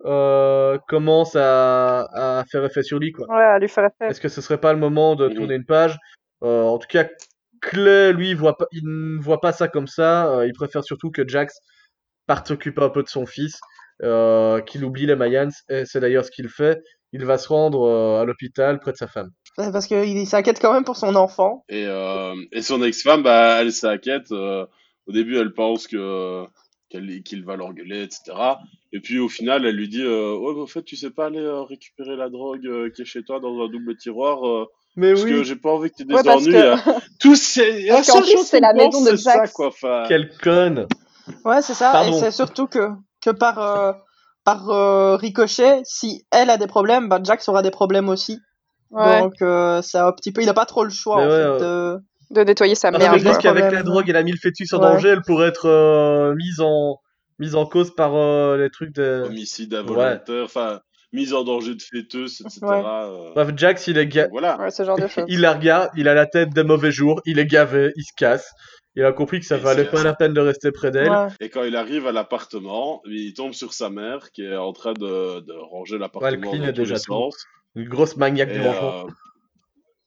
[0.05, 3.27] euh, commencent à, à faire effet sur lui, quoi.
[3.29, 4.11] Ouais, à lui faire effet.
[4.11, 5.97] Est-ce que ce serait pas le moment de tourner une page?
[6.43, 7.07] Euh, En tout cas,
[7.61, 10.27] Clay, lui, il voit pas, il ne voit pas ça comme ça.
[10.35, 11.55] Euh, il préfère surtout que Jax
[12.27, 13.61] parte s'occuper un peu de son fils,
[14.03, 16.81] euh, qu'il oublie les Mayans, et c'est d'ailleurs ce qu'il fait.
[17.13, 19.31] Il va se rendre euh, à l'hôpital près de sa femme.
[19.57, 21.63] Parce qu'il s'inquiète quand même pour son enfant.
[21.69, 24.33] Et, euh, et son ex-femme, bah, elle s'inquiète.
[24.33, 24.65] euh,
[25.07, 26.45] au début, elle pense que
[27.25, 28.23] qu'il va l'engueuler, etc.
[28.93, 31.27] Et puis au final, elle lui dit euh, Ouais, mais au fait, tu sais pas
[31.27, 34.67] aller euh, récupérer la drogue euh, qui est chez toi dans un double tiroir euh,
[34.97, 36.53] Mais Parce que oui, j'ai pas envie que tu Ouais, parce désennuies.
[36.85, 36.99] que- hein.
[37.21, 37.87] Tous ces.
[37.89, 39.53] Parce qu'en plus, chose c'est la maison de ça, Jax.
[39.53, 39.71] quoi.
[40.09, 40.87] Quelle conne.
[41.45, 41.93] Ouais, c'est ça.
[41.93, 42.11] Pardon.
[42.17, 42.89] Et c'est surtout que,
[43.25, 43.93] que par, euh,
[44.45, 48.39] par euh, ricochet, si elle a des problèmes, bah Jax aura des problèmes aussi.
[48.91, 50.43] Ouais, Donc, euh, c'est un petit peu.
[50.43, 51.65] Il a pas trop le choix, Mais en ouais, fait.
[52.33, 53.19] De- de nettoyer sa Ah, merde.
[53.19, 53.37] je quoi.
[53.37, 54.83] qu'avec la drogue, elle a mis le fœtus en Ouais.
[54.93, 56.99] danger, elle pourrait être euh, mise en
[57.39, 59.25] mise en cause par euh, les trucs de.
[59.27, 60.81] homicide involontaire, enfin,
[61.13, 62.61] mise en danger de fœtus, etc.
[62.63, 62.83] Ouais.
[62.85, 64.59] euh, Bref, Jax, il est ga- Voilà.
[64.61, 65.25] Ouais, ce genre de choses.
[65.29, 68.13] il la regarde, il a la tête des mauvais jours, il est gavé, il se
[68.17, 68.49] casse.
[68.95, 71.09] Il a compris que ça valait pas la peine de rester près d'elle.
[71.11, 71.29] Ouais.
[71.41, 74.93] Et quand il arrive à l'appartement, il tombe sur sa mère qui est en train
[74.93, 77.35] de, de ranger Ouais, l'appartement clean dans tous déjà les sens.
[77.75, 79.07] Une grosse maniaque Et, du rangement.
[79.07, 79.11] euh,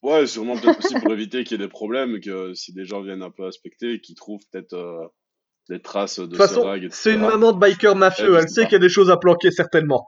[0.06, 3.02] ouais, sûrement peut-être aussi pour éviter qu'il y ait des problèmes, que si des gens
[3.02, 5.08] viennent un peu inspecter, qu'ils trouvent peut-être euh,
[5.70, 8.74] des traces de De façon, c'est une maman de biker mafieux, Elle elle sait qu'il
[8.74, 10.06] y a des choses à planquer certainement.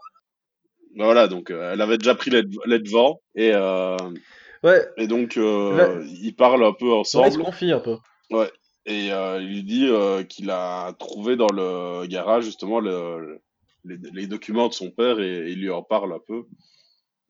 [0.95, 3.97] Ben Voilà, donc euh, elle avait déjà pris les, les devants et, euh,
[4.63, 7.79] Ouais, et donc euh, Là- ils parlent un peu ouais, il se ensemble confie un
[7.79, 7.97] peu.
[8.87, 9.89] et euh, il lui dit
[10.29, 13.39] qu'il a trouvé dans le garage justement le,
[13.83, 16.45] les, les documents de son père et, il lui en parle un peu.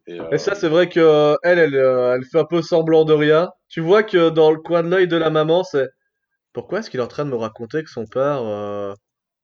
[0.07, 2.61] Et, euh, Et ça, c'est vrai que euh, elle, elle, euh, elle fait un peu
[2.61, 3.49] semblant de rien.
[3.69, 5.87] Tu vois que dans le coin de l'œil de la maman, c'est
[6.53, 8.93] pourquoi est-ce qu'il est en train de me raconter que son père euh,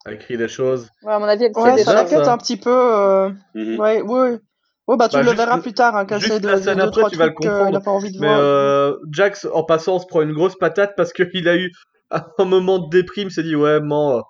[0.05, 0.89] a écrit des choses?
[1.03, 2.31] Ouais, à mon avis, elle Ouais, ça ça.
[2.33, 2.69] un petit peu.
[2.71, 3.77] euh, mhm.
[3.79, 4.39] Ouais, ouais.
[4.87, 6.79] Ouais, bah tu Bah, le juste verras plus tard, hein, juste de, la de scène
[6.79, 7.79] deux, après, trois tu vas le comprendre.
[7.83, 8.39] pas envie de Mais voir.
[8.39, 11.71] euh, Jax, en passant, se prend une grosse patate parce qu'il a eu
[12.11, 14.21] un moment de déprime, s'est dit ouais, man,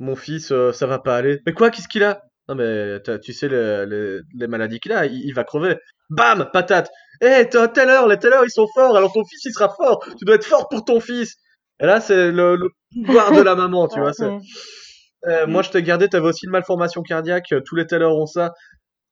[0.00, 1.40] mon fils, euh, ça va pas aller.
[1.46, 2.22] Mais quoi, qu'est-ce qu'il a?
[2.48, 5.76] Non mais tu sais les, maladies qu'il a, il, il va crever.
[6.10, 6.90] Bam, patate.
[7.20, 10.04] Eh, t'es un Taylor, les Taylor ils sont forts, alors ton fils il sera fort.
[10.18, 11.36] Tu dois être fort pour ton fils.
[11.80, 12.68] Et là c'est le, le
[13.04, 14.12] pouvoir de la maman, tu vois.
[14.20, 18.26] Euh, Moi je t'ai gardé, t'avais aussi une malformation cardiaque, euh, tous les Taylor ont
[18.26, 18.52] ça.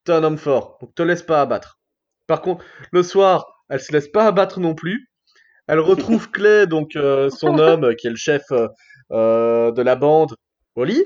[0.05, 1.79] T'es un homme fort, donc te laisse pas abattre.
[2.27, 5.09] Par contre, le soir, elle se laisse pas abattre non plus.
[5.67, 8.43] Elle retrouve Clay, donc euh, son homme, qui est le chef
[9.11, 10.35] euh, de la bande,
[10.75, 11.05] au lit.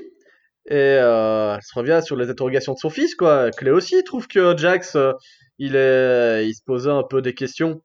[0.70, 3.50] Et euh, elle se revient sur les interrogations de son fils, quoi.
[3.50, 5.12] Clay aussi trouve que Jax, euh,
[5.58, 7.82] il, est, il se posait un peu des questions.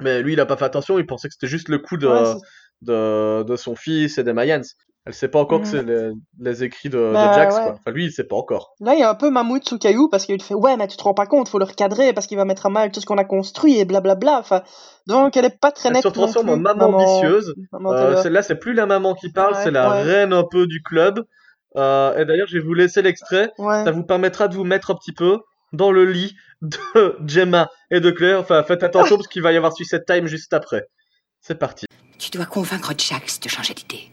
[0.00, 2.06] Mais lui, il a pas fait attention, il pensait que c'était juste le coup de,
[2.08, 2.34] Ouais,
[2.82, 4.62] de, de son fils et des Mayans.
[5.06, 5.70] Elle sait pas encore que Mhm.
[5.70, 7.62] c'est les, les écrits de, de Bah, Jax, ouais.
[7.62, 7.72] quoi.
[7.74, 8.74] Enfin, lui, il sait pas encore.
[8.80, 10.96] Là, il y a un peu mammouth sous caillou parce qu'il fait ouais, mais tu
[10.96, 13.06] te rends pas compte, faut le recadrer parce qu'il va mettre à mal tout ce
[13.06, 14.38] qu'on a construit et blablabla.
[14.40, 14.62] Enfin,
[15.06, 17.54] donc elle est pas très Elle nette se non transforme en plus, maman ambitieuse.
[17.72, 20.66] maman Euh, celle-là, c'est plus la maman qui parle, Ouais, c'est la reine un peu
[20.66, 21.24] du club.
[21.76, 23.52] Euh, et d'ailleurs, je vais vous laisser l'extrait.
[23.58, 23.84] Ouais.
[23.84, 25.38] Ça vous permettra de vous mettre un petit peu
[25.72, 26.78] dans le lit de
[27.26, 28.40] Gemma et de Claire.
[28.40, 30.86] Enfin, faites attention parce qu'il va y avoir Suicide Time juste après.
[31.40, 31.86] C'est parti.
[32.18, 34.08] Tu dois convaincre Jax de changer d'idée.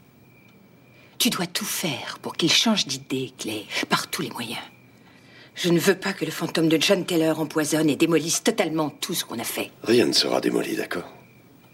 [1.18, 4.62] Tu dois tout faire pour qu'il change d'idée, Clay, par tous les moyens.
[5.56, 9.14] Je ne veux pas que le fantôme de John Taylor empoisonne et démolisse totalement tout
[9.14, 9.72] ce qu'on a fait.
[9.84, 11.10] Rien ne sera démoli, d'accord?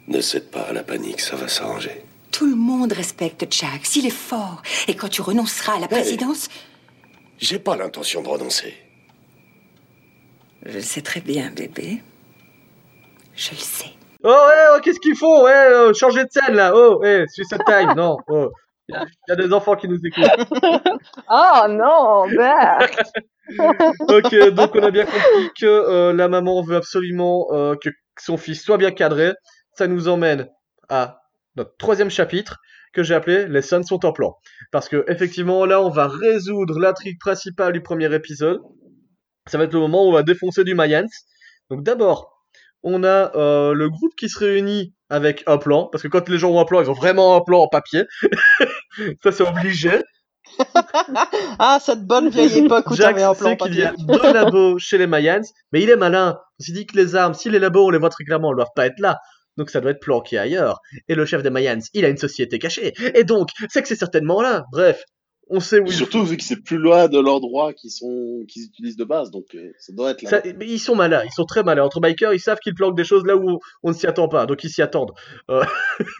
[0.07, 2.03] Ne cède pas à la panique, ça va s'arranger.
[2.31, 4.61] Tout le monde respecte Jax, il est fort.
[4.87, 6.49] Et quand tu renonceras à la présidence,
[7.37, 8.73] J'ai pas l'intention de renoncer.
[10.65, 12.01] je le sais très bien, bébé.
[13.35, 13.91] Je le sais.
[14.23, 16.71] Oh, ouais, oh, qu'est-ce qu'ils font Ouais, changez de scène là.
[16.75, 17.93] Oh, ouais, Suicide Time.
[17.97, 18.51] Non, oh.
[18.87, 20.25] Il y, a- il y a des enfants qui nous écoutent.
[21.29, 22.25] Oh non,
[24.09, 27.89] Ok, donc on a bien compris que euh, la maman veut absolument euh, que
[28.19, 29.33] son fils soit bien cadré.
[29.73, 30.47] Ça nous emmène
[30.89, 31.20] à
[31.55, 32.59] notre troisième chapitre
[32.93, 34.37] que j'ai appelé Les Suns sont en plan.
[34.71, 38.59] Parce que effectivement là on va résoudre l'intrigue principale du premier épisode.
[39.47, 41.07] Ça va être le moment où on va défoncer du Mayans.
[41.69, 42.41] Donc d'abord,
[42.83, 46.37] on a euh, le groupe qui se réunit avec un plan, parce que quand les
[46.37, 48.05] gens ont un plan, ils ont vraiment un plan en papier.
[49.23, 49.91] Ça c'est obligé.
[51.59, 54.33] Ah, cette bonne vieille époque où Jack t'avais un plan sait qu'il y a deux
[54.33, 56.39] labos chez les Mayans, mais il est malin.
[56.59, 58.57] Il s'est dit que les armes, si les labos, on les voit très clairement, elles
[58.57, 59.17] doivent pas être là.
[59.57, 60.79] Donc ça doit être planqué ailleurs.
[61.07, 62.93] Et le chef des Mayans, il a une société cachée.
[63.15, 64.63] Et donc, c'est que c'est certainement là.
[64.71, 65.03] Bref,
[65.53, 68.63] on sait où il surtout vu que c'est plus loin de l'endroit qu'ils sont qu'ils
[68.63, 70.29] utilisent de base, donc euh, ça doit être là.
[70.29, 71.83] Ça- ils sont malins, ils sont très malins.
[71.83, 74.45] Entre bikers, ils savent qu'ils planquent des choses là où on ne s'y attend pas,
[74.45, 75.11] donc ils s'y attendent.
[75.49, 75.63] Euh,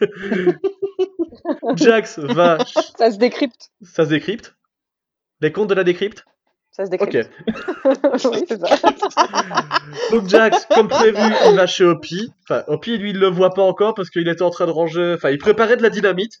[1.76, 2.58] Jax va,
[2.98, 3.70] Ça se décrypte.
[3.82, 4.54] ça se décrypte.
[5.40, 6.24] Les comptes de la décrypte
[6.72, 6.98] Ça se Ok.
[7.10, 7.30] décrypte.
[8.32, 8.76] oui, c'est ça.
[10.10, 11.18] Donc Jax, comme prévu,
[11.50, 12.30] il va chez Opie.
[12.48, 15.14] Enfin, Opie, lui, il le voit pas encore parce qu'il était en train de ranger.
[15.16, 16.32] Enfin, il préparait de la dynamite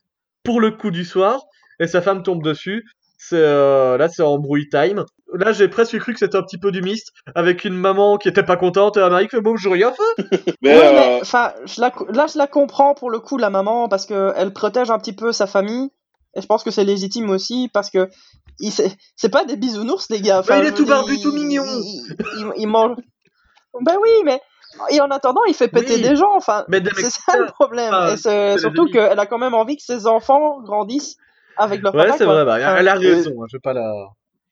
[0.42, 1.40] pour le coup du soir
[1.80, 2.84] et sa femme tombe dessus.
[3.18, 5.04] C'est euh, là, c'est embrouille time.
[5.34, 8.28] Là, j'ai presque cru que c'était un petit peu du mist avec une maman qui
[8.28, 10.54] était pas contente et un mari qui fait bon, j'ai rien fait.
[10.62, 11.20] Mais, Ouais, euh, mais
[11.66, 14.90] je la, là, je la comprends pour le coup, la maman, parce que elle protège
[14.90, 15.90] un petit peu sa famille.
[16.34, 18.08] Et je pense que c'est légitime aussi, parce que
[18.62, 20.38] il- c'est c'est pas des bisounours, les gars.
[20.40, 21.64] Enfin, il est tout barbu, tout mignon.
[21.66, 22.96] Il, il- il mange.
[23.80, 24.40] Ben oui, mais
[24.90, 26.02] et en attendant, il fait péter Oui.
[26.02, 26.34] des gens.
[26.34, 27.92] Enfin, Mais des c'est ça le problème.
[27.92, 31.16] Ah, et c'est c'est surtout qu'elle a quand même envie que ses enfants grandissent
[31.58, 32.16] avec leur Ouais, papa.
[32.18, 32.34] c'est quoi.
[32.34, 33.92] vrai, bah, elle a raison, hein, je vais pas la...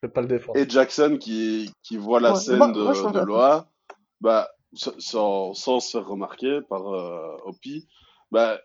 [0.02, 0.58] je vais pas le défendre.
[0.58, 3.66] Et Jackson qui, qui voit la Ouais, scène moi- de, moi, Loa,
[4.20, 7.88] bah, sans, sans se faire remarquer par euh, Hopi,
[8.30, 8.58] bah,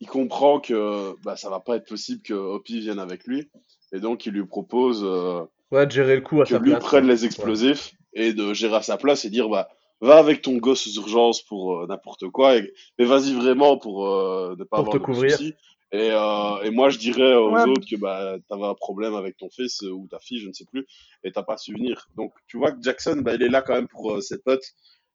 [0.00, 3.50] il comprend que bah, ça va pas être possible que Hopi vienne avec lui.
[3.92, 6.70] Et donc, il lui propose euh, Ouais, de gérer le coup à que sa lui
[6.70, 6.84] place.
[6.84, 9.68] prenne les explosifs et de gérer à sa place et dire bah,
[10.00, 14.06] va avec ton gosse aux urgences pour euh, n'importe quoi, et- mais vas-y vraiment pour
[14.06, 15.36] euh, ne pas Pour avoir te de couvrir.
[15.36, 15.54] soucis.
[15.90, 17.62] Et, euh, et moi, je dirais aux Ouais.
[17.64, 20.66] autres que bah, t'avais un problème avec ton fils ou ta fille, je ne sais
[20.66, 20.86] plus,
[21.24, 22.08] et t'as pas su venir.
[22.16, 24.66] Donc, tu vois que Jackson, bah, il est là quand même pour euh, ses potes,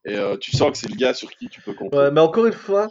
[0.06, 1.96] et euh, tu sens que c'est le gars sur qui tu peux compter.
[1.96, 2.90] Ouais, mais encore une fois,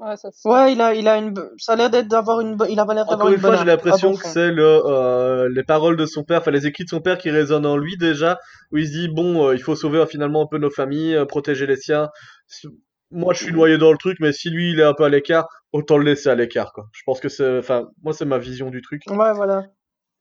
[0.00, 0.30] Ouais, ça.
[0.46, 3.06] Ouais, il a, il a une, ça a l'air d'être d'avoir une, il a l'air
[3.06, 6.24] d'avoir Encore une une fois, j'ai l'impression que c'est le, euh, les paroles de son
[6.24, 8.38] père, enfin les écrits de son père qui résonnent en lui déjà,
[8.72, 11.14] où il se dit bon, euh, il faut sauver euh, finalement un peu nos familles,
[11.16, 12.08] euh, protéger les siens.
[12.46, 12.68] Si-
[13.10, 15.08] Moi, je suis noyé dans le truc, mais si lui il est un peu à
[15.08, 16.86] l'écart, autant le laisser à l'écart, quoi.
[16.92, 19.02] Je pense que c'est, enfin, moi c'est ma vision du truc.
[19.08, 19.70] Ouais, voilà.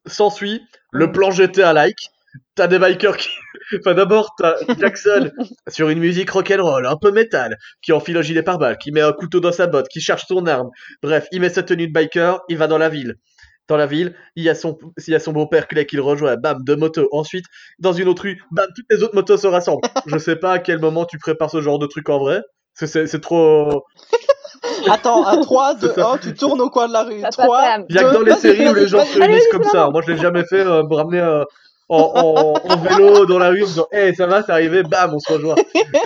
[0.07, 0.61] S'ensuit
[0.91, 2.09] le plan GTA like.
[2.55, 3.29] T'as des bikers qui,
[3.79, 5.31] enfin d'abord t'as Jackson
[5.67, 9.13] sur une musique rock'n'roll, un peu métal, qui enfile un gilet pare-balles, qui met un
[9.13, 10.69] couteau dans sa botte, qui cherche son arme.
[11.01, 13.15] Bref, il met sa tenue de biker, il va dans la ville.
[13.67, 16.01] Dans la ville, il y a son, il y a son beau-père Clay qui le
[16.01, 17.07] rejoint, bam, deux motos.
[17.11, 17.45] Ensuite,
[17.77, 19.87] dans une autre rue, bam, toutes les autres motos se rassemblent.
[20.07, 22.41] Je sais pas à quel moment tu prépares ce genre de truc en vrai.
[22.73, 23.83] C'est- trop.
[24.89, 26.11] Attends, à 3, C'est 2, ça.
[26.13, 27.21] 1, tu tournes au coin de la rue.
[27.21, 29.41] Ça 3, passe, Il y a que dans les séries où les gens se vas-y,
[29.51, 29.89] comme ça.
[29.91, 31.43] Moi, je l'ai jamais fait euh, me ramener euh,
[31.89, 35.13] en, en, en vélo dans la rue en disant Hey, ça va, c'est arrivé, bam,
[35.13, 35.55] on se rejoint.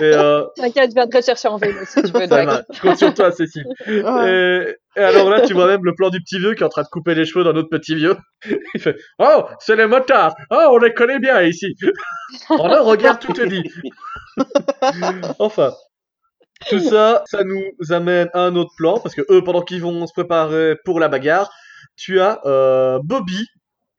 [0.02, 2.26] Euh, T'inquiète, je viens te rechercher en vélo si tu veux.
[2.26, 2.46] ça Jack.
[2.46, 3.66] va, je compte sur toi, Cécile.
[3.86, 4.28] Ouais.
[4.96, 6.70] Et, et alors là, tu vois même le plan du petit vieux qui est en
[6.70, 8.16] train de couper les cheveux d'un autre petit vieux.
[8.74, 11.74] Il fait Oh, c'est les motards Oh, on les connaît bien ici
[12.50, 13.62] Oh là, regarde, tout te dit
[15.38, 15.72] Enfin,
[16.70, 20.06] tout ça, ça nous amène à un autre plan, parce que eux, pendant qu'ils vont
[20.06, 21.50] se préparer pour la bagarre,
[21.96, 23.46] tu as euh, Bobby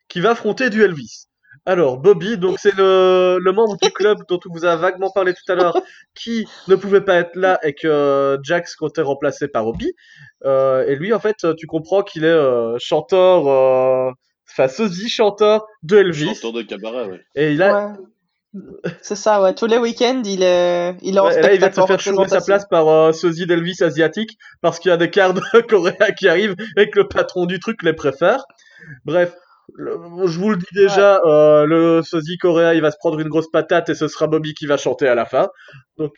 [0.07, 1.27] qui va affronter du Elvis.
[1.65, 5.33] Alors, Bobby, donc c'est le, le membre du club dont on vous a vaguement parlé
[5.33, 5.77] tout à l'heure,
[6.13, 9.93] qui ne pouvait pas être là et que Jax comptait remplacer par Bobby.
[10.45, 14.11] Euh, et lui, en fait, tu comprends qu'il est euh, chanteur, euh,
[14.49, 16.35] enfin, sosie chanteur de Elvis.
[16.35, 17.21] Chanteur de cabaret, ouais.
[17.35, 17.95] Et il a,
[18.55, 18.61] Ouais.
[19.01, 19.53] C'est ça, ouais.
[19.53, 21.87] Tous les week-ends, il est, il est en Ouais, et là, il va spectacle, se
[21.87, 25.33] faire chourer sa place par euh, sosie d'Elvis asiatique parce qu'il y a des quarts
[25.33, 28.45] de Coréa qui arrivent et que le patron du truc les préfère.
[29.03, 29.35] Bref,
[29.73, 29.97] le-
[30.27, 33.49] je vous le dis déjà, euh, le sosie coréen, il va se prendre une grosse
[33.49, 35.47] patate et ce sera Bobby qui va chanter à la fin.
[35.97, 36.11] Donc,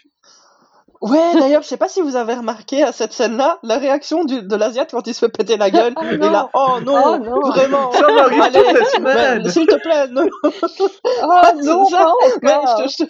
[0.99, 4.41] Ouais, d'ailleurs, je sais pas si vous avez remarqué à cette scène-là, la réaction du,
[4.41, 5.93] de l'Asiate quand il se fait péter la gueule.
[5.95, 6.31] Oh et non.
[6.31, 7.39] là, oh non, Oh non.
[7.51, 7.91] vraiment.
[7.91, 9.41] ça m'arrive toutes les semaines.
[9.43, 10.27] mais, s'il te plaît, non.
[10.43, 10.49] Oh
[11.63, 12.03] non, C'est ça.
[12.03, 13.05] pas Mais je, je-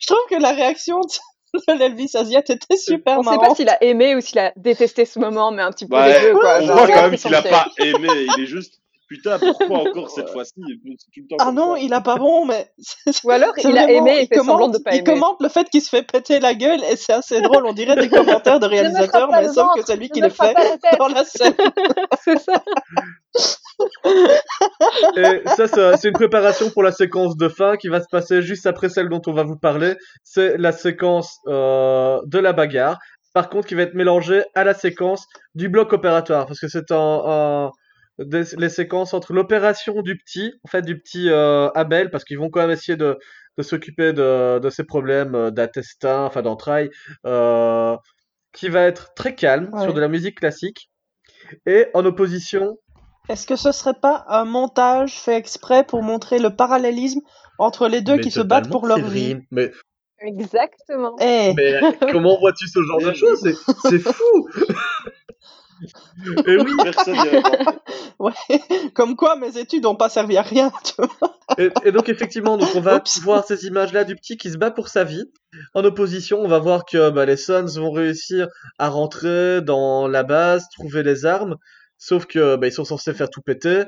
[0.00, 3.56] je trouve que la réation de l'Elvis Asiate était super On sait pas marrante.
[3.56, 6.28] s'il a aimé ou s'il a détesté ce moment, mais un petit peu Bah, les
[6.28, 6.58] deux, quoi.
[6.60, 8.74] on voit quand même qu'il a pas aimé, il est juste
[9.08, 10.54] putain, pourquoi encore cette fois-ci?
[11.38, 11.80] Ah non, ça.
[11.80, 12.70] il a pas bon, mais
[13.24, 15.04] Ou alors, il a aimé et il fait commente, semblant de pas il aimer.
[15.04, 17.66] commente le fait qu'il se fait péter la gueule et c'est assez drôle.
[17.66, 20.54] On dirait des commentaires de réalisateurs, mais sauf que c'est lui qui les fait
[20.98, 21.54] dans la scène.
[22.24, 22.62] C'est ça.
[25.16, 28.42] Et ça, ça, c'est une préparation pour la séquence de fin qui va se passer
[28.42, 29.94] juste après celle dont on va vous parler.
[30.24, 32.98] C'est la séquence euh, de la bagarre.
[33.34, 36.46] Par contre, qui va être mélangée à la séquence du bloc opératoire.
[36.46, 37.70] Parce que c'est un, un-
[38.18, 42.38] des- les séquences entre l'opération du petit, en fait, du petit euh, Abel, parce qu'ils
[42.38, 43.18] vont quand même essayer de,
[43.58, 46.90] de s'occuper de, de ses problèmes euh, d'intestin, enfin d'entrailles,
[47.26, 47.96] euh,
[48.52, 49.82] qui va être très calme Ouais.
[49.82, 50.90] sur de la musique classique.
[51.66, 52.78] Et en opposition
[53.28, 57.20] Est-ce que ce serait pas un montage fait exprès pour montrer le parallélisme
[57.58, 59.70] entre les deux Mais qui se battent pour leur vie Mais,
[60.20, 61.14] Exactement.
[61.20, 61.78] Eh, mais
[62.10, 63.38] comment vois-tu ce genre de choses?
[63.42, 63.54] C'est
[63.90, 64.48] c'est fou
[66.46, 67.16] Et oui, Personne
[68.18, 68.32] ouais.
[68.94, 71.36] Comme quoi mes études n'ont pas servi à rien, tu vois.
[71.58, 73.20] et, et donc effectivement, donc on va Oups.
[73.20, 75.24] voir ces images-là du petit qui se bat pour sa vie.
[75.74, 80.22] En opposition, on va voir que bah, les Suns vont réussir à rentrer dans la
[80.22, 81.56] base, trouver les armes,
[81.98, 83.84] sauf que bah, ils sont censés faire tout péter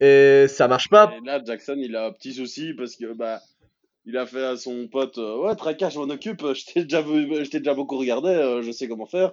[0.00, 1.12] et ça marche pas.
[1.16, 3.40] Et là, Jackson, il a un petit souci parce que bah,
[4.04, 7.02] il a fait à son pote euh, Ouais, Traka, je m'en occupe, je t'ai déjà,
[7.02, 9.32] vu- je t'ai déjà beaucoup regardé, euh, je sais comment faire.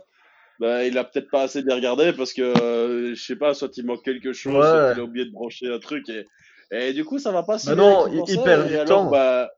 [0.60, 3.76] Bah, il a peut-être pas assez bien regardé parce que, euh, je sais pas, soit
[3.78, 4.62] il manque quelque chose, Ouais.
[4.70, 6.08] soit il a oublié de brancher un truc.
[6.10, 6.26] Et,
[6.72, 9.10] et du coup, ça va pas si Bah non, il- perd et du alors, temps.
[9.10, 9.50] Bah,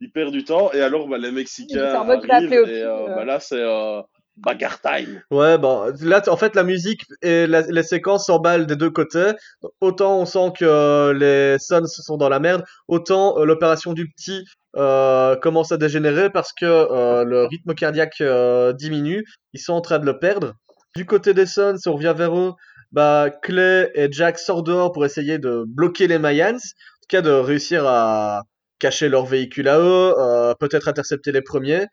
[0.00, 3.40] il perd du temps et alors bah, les Mexicains arrivent et euh, pire, bah, là,
[3.40, 4.02] c'est euh,
[4.36, 5.22] bagarre time.
[5.30, 9.32] Ouais, bon, là, en fait, la musique et la- les séquences s'emballent des deux côtés.
[9.80, 14.10] Autant on sent que euh, les Suns sont dans la merde, autant euh, l'opération du
[14.10, 14.44] petit
[14.76, 19.24] euh, commence à dégénérer parce que euh, le rythme cardiaque euh, diminue.
[19.52, 20.54] Ils sont en train de le perdre.
[20.96, 22.52] Du côté des Suns, on revient vers eux,
[22.92, 27.20] bah, Clay et Jack sortent dehors pour essayer de bloquer les Mayans, en tout cas
[27.20, 28.42] de réussir à
[28.78, 31.86] cacher leur véhicule à eux, peut-être intercepter les premiers.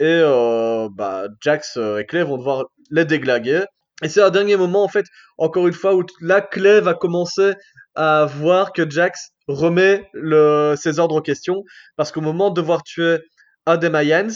[0.00, 0.20] Et
[0.92, 3.64] bah, Jax et Clay vont devoir les déglaguer.
[4.02, 5.06] Et c'est un dernier moment, en fait,
[5.38, 7.54] encore une fois, où là, Clay va commencer
[7.94, 11.64] à voir que Jax remet le, ses ordres en question.
[11.96, 13.18] Parce qu'au moment de devoir tuer
[13.66, 14.28] un des Mayans,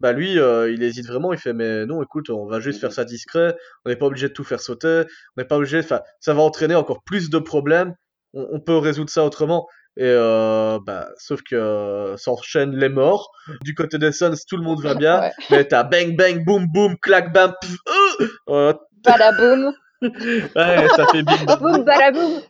[0.00, 1.32] bah lui, euh, il hésite vraiment.
[1.32, 3.56] Il fait, mais non, écoute, on va juste faire ça discret.
[3.84, 5.04] On n'est pas obligé de tout faire sauter.
[5.36, 5.80] On n'est pas obligé.
[5.80, 7.94] Enfin, ça va entraîner encore plus de problèmes.
[8.34, 9.66] On, on peut résoudre ça autrement.
[9.98, 13.32] Et euh, bah, sauf que euh, s'enchaînent les morts.
[13.62, 15.20] Du côté des Suns, tout le monde va bien.
[15.20, 15.32] Ouais.
[15.50, 18.72] Mais t'as bang bang boum boum clac bam pff, euh, euh,
[19.04, 19.72] Badaboum,
[20.02, 21.58] ouais, ça fait bing bang.
[21.58, 22.42] boum, badaboum.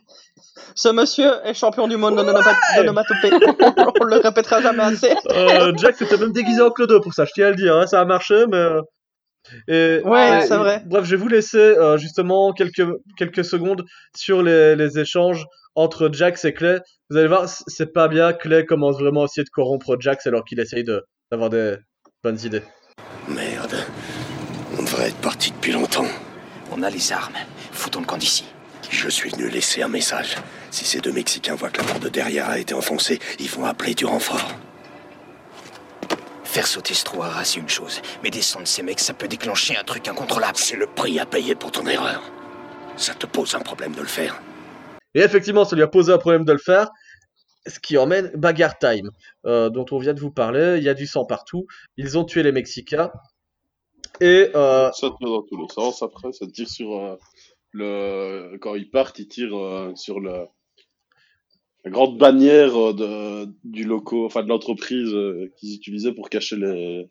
[0.75, 3.31] Ce monsieur est champion du monde d'onoma- d'onomatopée.
[4.01, 5.13] On le répétera jamais assez.
[5.31, 7.87] Euh, Jack s'était même déguisé en Clodo pour ça, je tiens à le dire, hein,
[7.87, 8.57] ça a marché, mais.
[8.57, 8.81] euh,
[9.67, 10.83] Et, Ouais, c'est vrai.
[10.85, 12.85] Bref, je vais vous laisser euh, justement quelques,
[13.17, 13.83] quelques secondes
[14.15, 15.45] sur les, les échanges
[15.75, 16.79] entre Jax et Clay.
[17.09, 18.33] Vous allez voir, c'est pas bien.
[18.33, 21.75] Clay commence vraiment à essayer de corrompre Jax alors qu'il essaye de- d'avoir des
[22.23, 22.63] bonnes idées.
[23.27, 23.75] Merde.
[24.77, 26.05] On devrait être parti depuis longtemps.
[26.71, 27.33] On a les armes.
[27.71, 28.45] Foutons le camp d'ici.
[28.89, 30.35] Je suis venu laisser un message.
[30.71, 33.65] Si ces deux Mexicains voient que la porte de derrière a été enfoncée, ils vont
[33.65, 34.51] appeler du renfort.
[36.43, 38.01] Faire sauter ce trou à ras, c'est une chose.
[38.23, 40.57] Mais descendre ces mecs, ça peut déclencher un truc incontrôlable.
[40.57, 42.23] C'est le prix à payer pour ton erreur.
[42.97, 44.41] Ça te pose un problème de le faire.
[45.13, 46.89] Et effectivement, ça lui a posé un problème de le faire.
[47.67, 49.11] Ce qui emmène Bagarre Time,
[49.45, 50.77] euh, dont on vient de vous parler.
[50.77, 51.67] Il y a du sang partout.
[51.97, 53.11] Ils ont tué les Mexicains.
[54.19, 57.15] Et euh, Ça tire dans tous les sens après, ça tire sur euh,
[57.71, 58.57] le.
[58.61, 60.47] Quand ils partent, ils tirent euh, sur le.
[61.85, 66.57] La grande bannière euh, de, du loco, enfin de l'entreprise euh, qu'ils utilisaient pour cacher
[66.57, 67.09] les,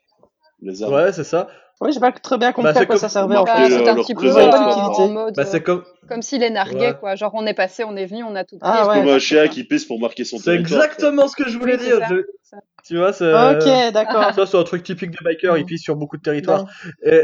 [0.61, 0.93] les armes.
[0.95, 1.49] ouais, c'est ça.
[1.81, 3.55] Oui, j'ai pas très bien compris Bah, c'est à quoi comme- ça servait en Bah,
[3.55, 3.63] fait.
[3.63, 5.35] Bah, le- c'est un petit peu en mode.
[5.37, 6.97] Bah, c'est comme, Comme si les narguait, Ouais.
[6.99, 7.15] quoi.
[7.15, 8.69] Genre, on est passé, on est venu, on a tout pris.
[8.71, 8.99] Ah ouais.
[9.01, 10.83] Comme un chien qui pisse pour marquer son c'est territoire.
[10.85, 12.09] exactement ce que je voulais Oui, c'est dire.
[12.43, 12.57] c'est.
[12.87, 13.33] Tu vois, c'est.
[13.33, 14.35] Ok, d'accord.
[14.35, 16.67] Ça, c'est un truc typique des bikers, ils pissent sur beaucoup de territoires.
[17.05, 17.23] Et...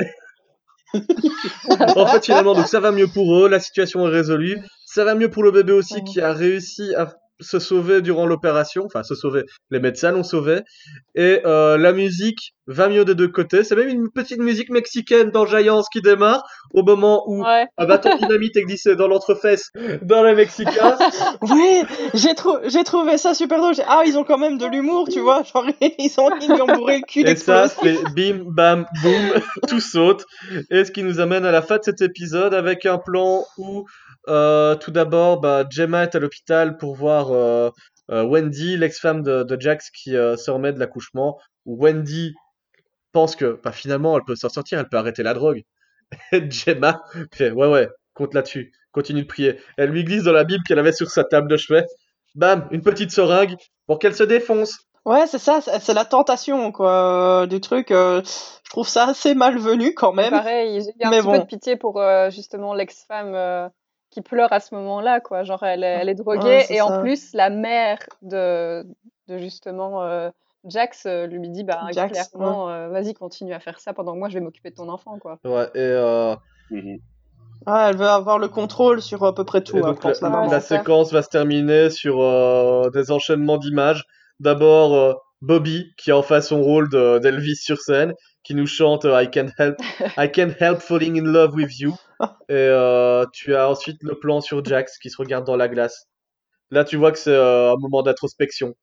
[1.96, 4.58] en fait, finalement, donc ça va mieux pour eux, la situation est résolue.
[4.86, 8.84] Ça va mieux pour le bébé aussi qui a réussi à se sauver durant l'opération.
[8.86, 9.44] Enfin, se sauver.
[9.70, 10.60] Les médecins l'ont sauvé.
[11.14, 13.62] Et euh, la musique va mieux des deux côtés.
[13.64, 17.66] C'est même une petite musique mexicaine dans Giants qui démarre au moment où Ouais.
[17.76, 19.70] un bâton dynamite est glissé dans l'entrefesse
[20.02, 20.96] dans les Mexicains.
[21.42, 21.82] Oui,
[22.14, 23.74] j'ai trou- j'ai trouvé ça super drôle.
[23.86, 25.42] Ah, ils ont quand même de l'humour, tu vois.
[25.42, 29.12] Genre, ils, ont, ils ont bourré le cul Et ça, c'est bim, bam, boum,
[29.68, 30.24] tout saute.
[30.70, 33.84] Et ce qui nous amène à la fin de cet épisode avec un plan où,
[34.28, 37.70] euh, tout d'abord, bah, Gemma est à l'hôpital pour voir euh,
[38.10, 41.38] euh, Wendy, l'ex-femme de, de Jax, qui euh, se remet de l'accouchement.
[41.66, 42.34] Où Wendy
[43.12, 45.62] pense que bah, finalement, elle peut s'en sortir, elle peut arrêter la drogue.
[46.32, 47.02] Et Gemma
[47.32, 49.58] fait Ouais, ouais, compte là-dessus, continue de prier.
[49.76, 51.86] Elle lui glisse dans la Bible qu'elle avait sur sa table de chevet.
[52.34, 53.56] Bam, une petite seringue
[53.86, 54.78] pour qu'elle se défonce.
[55.04, 57.90] Ouais, c'est ça, c'est la tentation, quoi, euh, du truc.
[57.90, 60.30] euh, je trouve ça assez malvenu quand même.
[60.30, 61.32] pareil, j'ai un Mais petit bon.
[61.32, 63.68] peu de pitié pour euh, justement l'ex-femme euh,
[64.14, 65.42] qui pleure à ce moment-là, quoi.
[65.42, 68.86] Genre, elle, est- elle est droguée Ouais, et en plus, la mère de,
[69.28, 70.30] de justement euh,
[70.64, 74.18] Jax euh, lui dit, bah, Jax, clairement, euh, vas-y, continue à faire ça pendant que
[74.18, 75.38] moi, je vais m'occuper de ton enfant, quoi.
[75.44, 75.78] Ouais, et.
[75.80, 76.34] Euh,
[76.70, 76.96] Mhm.
[77.66, 80.20] Ouais, elle veut avoir le contrôle sur à peu près tout, hein, donc je pense,
[80.20, 84.04] la, séquence va se terminer sur euh, des enchaînements d'images.
[84.40, 88.12] D'abord euh, Bobby qui en fait son rôle de- d'Elvis sur scène,
[88.44, 89.76] qui nous chante euh, I can help,
[90.16, 91.94] I can help falling in love with you.
[92.48, 96.06] Et euh, tu as ensuite le plan sur Jax qui se regarde dans la glace.
[96.70, 98.74] Là, tu vois que c'est euh, un moment d'introspection.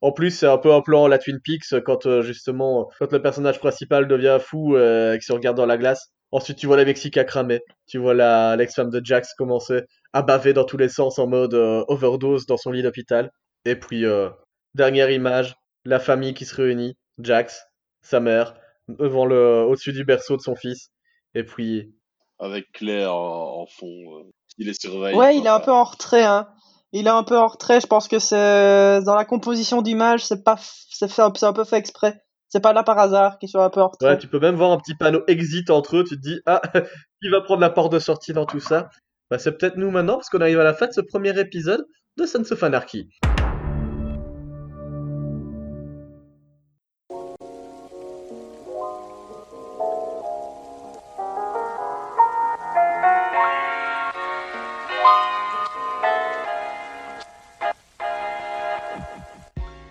[0.00, 3.12] En plus, c'est un peu un plan à la Twin Peaks quand euh, justement quand
[3.12, 6.08] le personnage principal devient fou et qu'il se regarde dans la glace.
[6.32, 7.60] Ensuite, tu vois la Mexica cramer.
[7.86, 9.82] Tu vois la l'ex-femme de Jax commencer
[10.12, 13.30] à baver dans tous les sens en mode overdose dans son lit d'hôpital.
[13.64, 14.28] Et puis, euh,
[14.74, 17.64] dernière image, la famille qui se réunit, Jax,
[18.02, 18.54] sa mère,
[18.88, 20.90] devant le, au-dessus du berceau de son fils.
[21.34, 21.94] Et puis,
[22.38, 25.14] Avec Claire en, en fond, euh, qui les surveille.
[25.14, 26.48] Ouais, il est un peu en retrait, hein.
[26.94, 30.44] Il est un peu en retrait, je pense que c'est dans la composition d'image, c'est
[30.44, 30.56] pas
[30.90, 32.20] c'est fait c'est un peu fait exprès.
[32.50, 34.10] C'est pas là par hasard qu'il soit un peu en retrait.
[34.10, 36.04] ouais, tu peux même voir un petit panneau exit entre eux.
[36.04, 36.60] Tu te dis, ah,
[37.22, 38.90] qui va prendre la porte de sortie dans tout ça?
[39.30, 41.82] Bah, C'est peut-être nous maintenant, parce qu'on arrive à la fin de ce premier épisode
[42.18, 43.08] de Sons of Anarchy.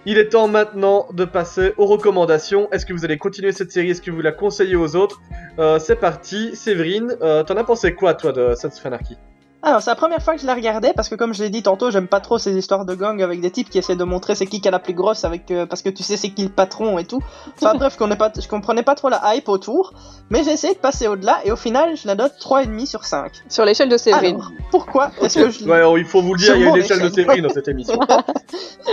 [0.08, 2.68] Il est temps maintenant de passer aux recommandations.
[2.72, 3.92] Est-ce que vous allez continuer cette série?
[3.92, 5.22] Est-ce que vous la conseillez aux autres?
[5.60, 6.56] Euh, C'est parti.
[6.56, 9.18] Séverine, euh, t'en as pensé quoi, toi, de Sons of Anarchy
[9.64, 11.62] Alors, c'est la première fois que je la regardais parce que, comme je l'ai dit
[11.62, 14.34] tantôt, j'aime pas trop ces histoires de gang avec des types qui essaient de montrer
[14.34, 16.44] c'est qui qui a la plus grosse avec euh, parce que tu sais c'est qui
[16.44, 17.22] le patron et tout.
[17.56, 19.94] Enfin bref, qu'on est pas, je comprenais pas trop la hype autour,
[20.32, 23.32] mais j'ai essayé de passer au-delà et au final, je la note 3,5 sur 5.
[23.50, 24.36] Sur l'échelle de Séverine.
[24.36, 26.70] Alors, pourquoi est-ce que je Ouais, alors, il faut vous le dire, il y a
[26.70, 27.10] une échelle de.
[27.10, 28.00] Séverine dans cette émission.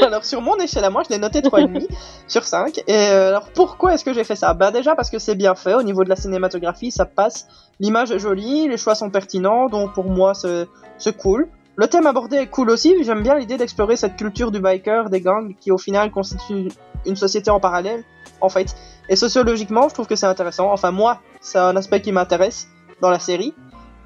[0.02, 1.86] Alors sur mon échelle à moi, je l'ai noté 3,5
[2.28, 2.78] sur 5.
[2.86, 4.54] Et euh, alors pourquoi est-ce que j'ai fait ça?
[4.54, 7.46] Bah déjà parce que c'est bien fait au niveau de la cinématographie, ça passe.
[7.80, 10.57] L'image est jolie, les choix sont pertinents, donc pour moi c'est
[10.98, 11.48] c'est cool.
[11.76, 15.20] Le thème abordé est cool aussi, j'aime bien l'idée d'explorer cette culture du biker, des
[15.20, 16.68] gangs, qui au final constitue
[17.06, 18.02] une société en parallèle,
[18.40, 18.74] en fait.
[19.08, 20.72] Et sociologiquement, je trouve que c'est intéressant.
[20.72, 22.66] Enfin moi, c'est un aspect qui m'intéresse
[23.00, 23.54] dans la série.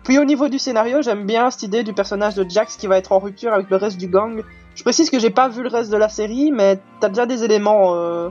[0.05, 2.99] Puis au niveau du scénario, j'aime bien cette idée du personnage de Jax qui va
[2.99, 4.43] être en rupture avec le reste du gang.
[4.75, 7.45] Je précise que j'ai pas vu le reste de la série, mais t'as déjà des
[7.45, 8.29] éléments euh,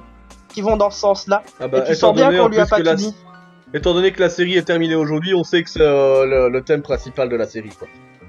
[0.53, 1.41] qui vont dans ce sens-là.
[1.59, 3.15] Ah bah, Et tu sens bien qu'on lui a pas la- dit.
[3.73, 6.61] Étant donné que la série est terminée aujourd'hui, on sait que c'est euh, le, le
[6.61, 7.69] thème principal de la série.
[7.69, 7.87] Quoi.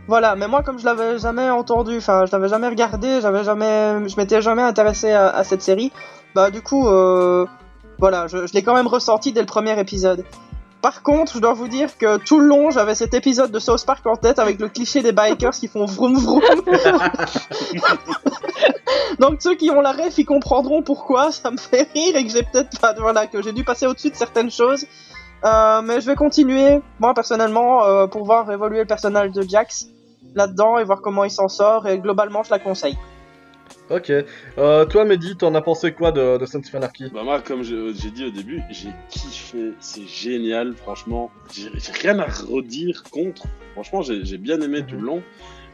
[0.09, 4.09] Voilà, mais moi comme je l'avais jamais entendu, enfin je l'avais jamais regardé, j'avais jamais,
[4.09, 5.92] je m'étais jamais intéressé à, à cette série,
[6.34, 7.46] bah du coup, euh,
[7.98, 10.24] voilà, je, je l'ai quand même ressenti dès le premier épisode.
[10.82, 13.86] Par contre, je dois vous dire que tout le long, j'avais cet épisode de South
[13.86, 16.42] Park en tête avec le cliché des bikers qui font vroom vroom.
[19.20, 22.32] Donc ceux qui ont la ref, ils comprendront pourquoi ça me fait rire et que
[22.32, 24.84] j'ai peut-être, enfin, voilà, que j'ai dû passer au-dessus de certaines choses.
[25.45, 29.88] Euh, mais je vais continuer, moi personnellement, euh, pour voir évoluer le personnage de Jax
[30.34, 31.86] là-dedans et voir comment il s'en sort.
[31.88, 32.97] Et globalement, je la conseille.
[33.90, 34.12] Ok.
[34.59, 37.62] Euh, toi, Mehdi, t'en as pensé quoi de, de Sons of Anarchy Bah moi, comme
[37.62, 41.30] j'ai dit au début, j'ai kiffé, c'est génial, franchement.
[41.53, 41.68] J'ai
[42.01, 43.43] rien à redire contre.
[43.72, 45.22] Franchement, j'ai bien aimé tout le long.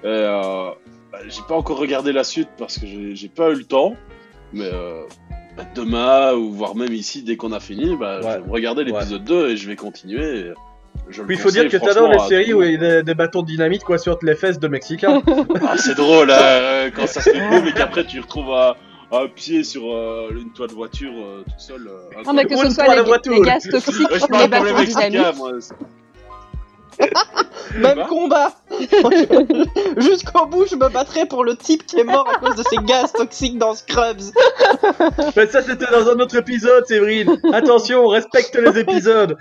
[0.05, 0.71] Euh,
[1.13, 3.95] bah, j'ai pas encore regardé la suite parce que j'ai j'ai pas eu le temps.
[4.53, 5.03] Mais euh,
[5.59, 9.25] bah, demain, ou voire même ici, dès qu'on a fini, bah, je vais regarder l'épisode
[9.25, 10.39] 2 et je vais continuer.
[10.39, 10.53] et
[11.11, 12.75] Je le Puis il faut dire que t'adores les à séries tout où il y
[12.77, 15.23] a des, des bâtons de dynamite quoi sur les fesses de Mexicains.
[15.67, 18.75] Ah, c'est drôle hein, euh, quand ça se fait boum et qu'après tu retrouves un,
[19.13, 21.89] un pied sur euh, une toile de voiture euh, tout seul.
[21.89, 25.21] euh, Non, mais que ce soit les, les gaz toxiques Ouais, je les bâtons dynamiques.
[27.77, 28.53] Même combat
[29.97, 32.77] Jusqu'au bout, je me battrai pour le type qui est mort à cause de ces
[32.79, 34.21] gaz toxiques dans Scrubs.
[35.37, 37.41] Mais ça c'était dans un autre épisode, Séverine.
[37.53, 39.37] Attention, on respecte les épisodes.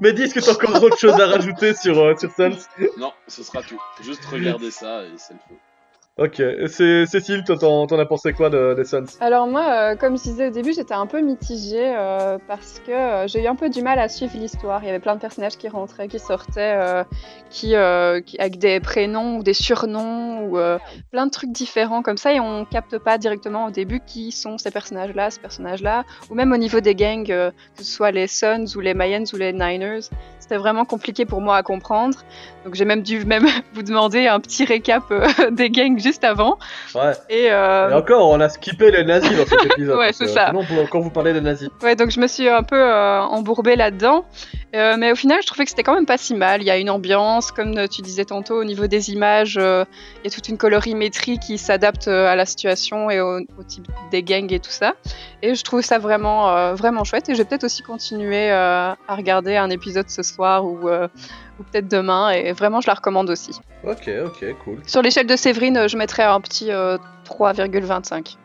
[0.00, 2.50] Mehdi, est-ce que t'as encore autre chose à rajouter sur, euh, sur Sons
[2.98, 3.80] Non, ce sera tout.
[4.02, 5.54] Juste regarder ça et c'est le feu.
[6.18, 6.42] Ok.
[6.66, 10.48] C'est Cécile, t'en as pensé quoi de, des Sons Alors moi, euh, comme je disais
[10.48, 13.80] au début, j'étais un peu mitigée euh, parce que euh, j'ai eu un peu du
[13.80, 14.82] mal à suivre l'histoire.
[14.82, 17.02] Il y avait plein de personnages qui rentraient, qui sortaient,
[17.48, 20.58] qui, avec des prénoms ou des surnoms ou
[21.10, 24.58] plein de trucs différents comme ça et on capte pas directement au début qui sont
[24.58, 28.66] ces personnages-là, ce personnage-là, ou même au niveau des gangs, que ce soit les Suns
[28.76, 30.10] ou les Mayans ou les Niners.
[30.40, 32.18] C'était vraiment compliqué pour moi à comprendre.
[32.66, 35.04] Donc j'ai même dû même vous demander un petit récap
[35.50, 36.58] des gangs juste avant.
[36.94, 37.12] Ouais.
[37.30, 39.98] Et, euh, Et encore, on a skippé les nazis dans cet épisode.
[39.98, 40.48] Ouais, c'est que ça.
[40.48, 41.68] Sinon, pour- quand vous parlez des nazis.
[41.82, 44.24] Ouais, donc je me suis un peu euh, embourbée là-dedans.
[44.74, 46.62] Euh, mais au final, je trouvais que c'était quand même pas si mal.
[46.62, 49.84] Il y a une ambiance, comme euh, tu disais tantôt, au niveau des images, euh,
[50.16, 53.62] il y a toute une colorimétrie qui s'adapte euh, à la situation et au, au
[53.68, 54.94] type des gangs et tout ça.
[55.42, 57.28] Et je trouve ça vraiment, euh, vraiment chouette.
[57.28, 61.06] Et je vais peut-être aussi continuer euh, à regarder un épisode ce soir ou, euh,
[61.62, 62.30] ou peut-être demain.
[62.30, 63.52] Et vraiment, je la recommande aussi.
[63.84, 64.78] Ok, ok, cool.
[64.86, 66.98] Sur l'échelle de Séverine, euh, je mettrais un petit euh,
[67.28, 68.36] 3,25.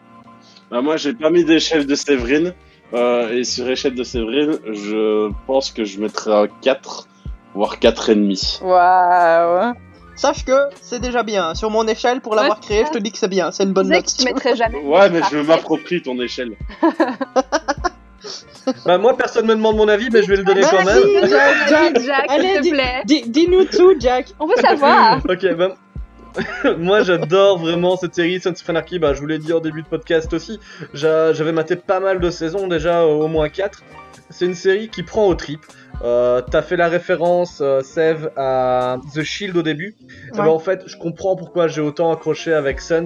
[0.72, 2.54] Bah, moi, j'ai pas mis d'échelle de Séverine.
[2.94, 7.08] euh, et sur échelle de Séverine, je pense que je mettrais un 4,
[7.54, 8.64] voire 4,5.
[8.64, 9.74] Waouh!
[10.16, 11.54] Sache que c'est déjà bien.
[11.54, 13.52] Sur mon échelle, pour l'avoir Ouais, créé, je te dis que c'est bien.
[13.52, 14.04] C'est une bonne note.
[14.04, 14.80] que tu mettrais jamais.
[14.80, 16.54] Ouais, mais je m'approprie ton échelle.
[18.86, 21.04] Bah, moi, personne me demande mon avis, mais je vais le donner quand même.
[21.30, 22.00] Jack, Jack.
[22.02, 23.02] Jack, Allez, s'il te dis- plaît.
[23.06, 24.28] dis- dis-nous tout, Jack.
[24.40, 25.22] On veut savoir.
[25.30, 25.76] Ok, bah,
[26.78, 29.82] moi j'adore vraiment cette série Sons of Anarchy, bah, je vous l'ai dit en début
[29.82, 30.60] de podcast aussi,
[30.94, 33.82] J'a- j'avais maté pas mal de saisons déjà, euh, au moins 4.
[34.30, 35.62] C'est une série qui prend au trip.
[36.04, 39.96] Euh, T'as fait la référence, euh, Sev, à The Shield au début.
[40.34, 40.42] Ouais.
[40.42, 43.06] en fait, je comprends pourquoi j'ai autant accroché avec Sons.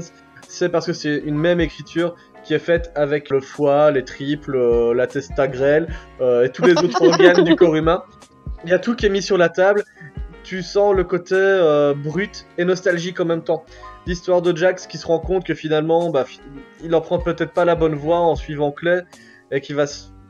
[0.50, 4.56] C'est parce que c'est une même écriture qui est faite avec le foie, les triples,
[4.56, 5.88] euh, la testa grêle
[6.20, 8.04] euh, et tous les autres organes du corps humain.
[8.64, 9.84] Il y a tout qui est mis sur la table.
[10.44, 13.64] Tu sens le côté euh, brut et nostalgique en même temps.
[14.08, 16.26] L'histoire de Jax qui se rend compte que finalement, bah,
[16.84, 19.04] il en prend peut-être pas la bonne voie en suivant Clay
[19.52, 19.86] et qui va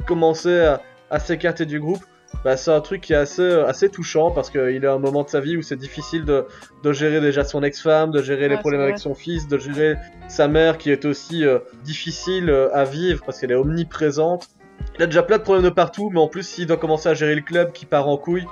[0.05, 0.75] commencer
[1.09, 2.03] à s'écarter du groupe.
[2.43, 5.23] Bah, c'est un truc qui est assez, euh, assez touchant parce qu'il à un moment
[5.23, 6.45] de sa vie où c'est difficile de,
[6.83, 9.95] de gérer déjà son ex-femme, de gérer les problèmes avec son fils, de gérer
[10.27, 14.49] sa mère qui est aussi euh, difficile euh, à vivre parce qu'elle est omniprésente.
[14.97, 17.13] Il a déjà plein de problèmes de partout, mais en plus, s'il doit commencer à
[17.13, 18.47] gérer le club qui part en couille,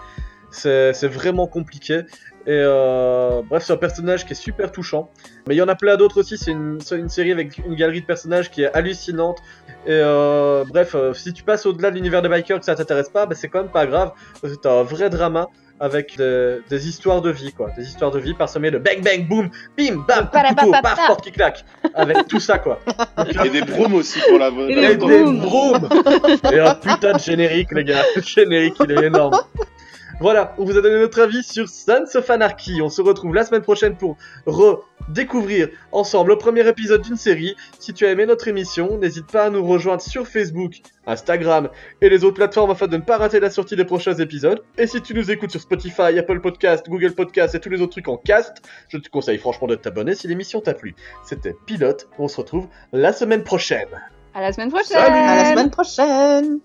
[0.52, 2.02] c'est vraiment compliqué.
[2.50, 5.12] Et euh, bref, c'est un personnage qui est super touchant.
[5.48, 6.36] Mais il y en a plein d'autres aussi.
[6.36, 9.38] C'est une, c'est une série avec une galerie de personnages qui est hallucinante.
[9.86, 13.10] Et euh, bref, euh, si tu passes au-delà de l'univers des bikers que ça t'intéresse
[13.10, 14.14] pas, bah, c'est quand même pas grave.
[14.64, 15.46] T'as un vrai drama
[15.80, 17.70] avec des, des histoires de vie, quoi.
[17.78, 21.32] Des histoires de vie parsemées de bang bang boom, bim bam, couteau, paf, porte qui
[21.32, 21.64] claque.
[21.94, 22.80] Avec tout ça, quoi.
[23.46, 25.88] Et des brooms aussi pour la Et Et des brooms
[26.52, 28.02] Et un putain de générique, les gars.
[28.16, 29.40] Le générique, il est énorme.
[30.22, 32.82] Voilà, on vous a donné notre avis sur Sons of Anarchy.
[32.82, 37.56] On se retrouve la semaine prochaine pour redécouvrir ensemble le premier épisode d'une série.
[37.80, 41.70] Si tu as aimé notre émission, n'hésite pas à nous rejoindre sur Facebook, Instagram
[42.02, 44.62] et les autres plateformes afin de ne pas rater la sortie des prochains épisodes.
[44.78, 47.94] Et si tu nous écoutes sur Spotify, Apple Podcast, Google Podcast et tous les autres
[47.94, 48.58] trucs en cast,
[48.90, 50.96] je te conseille franchement de t'abonner si l'émission t'a plu.
[51.24, 53.88] C'était Pilote, on se retrouve la semaine prochaine.
[54.34, 54.98] À la semaine prochaine.
[54.98, 55.16] Salut.
[55.16, 56.60] À la semaine prochaine.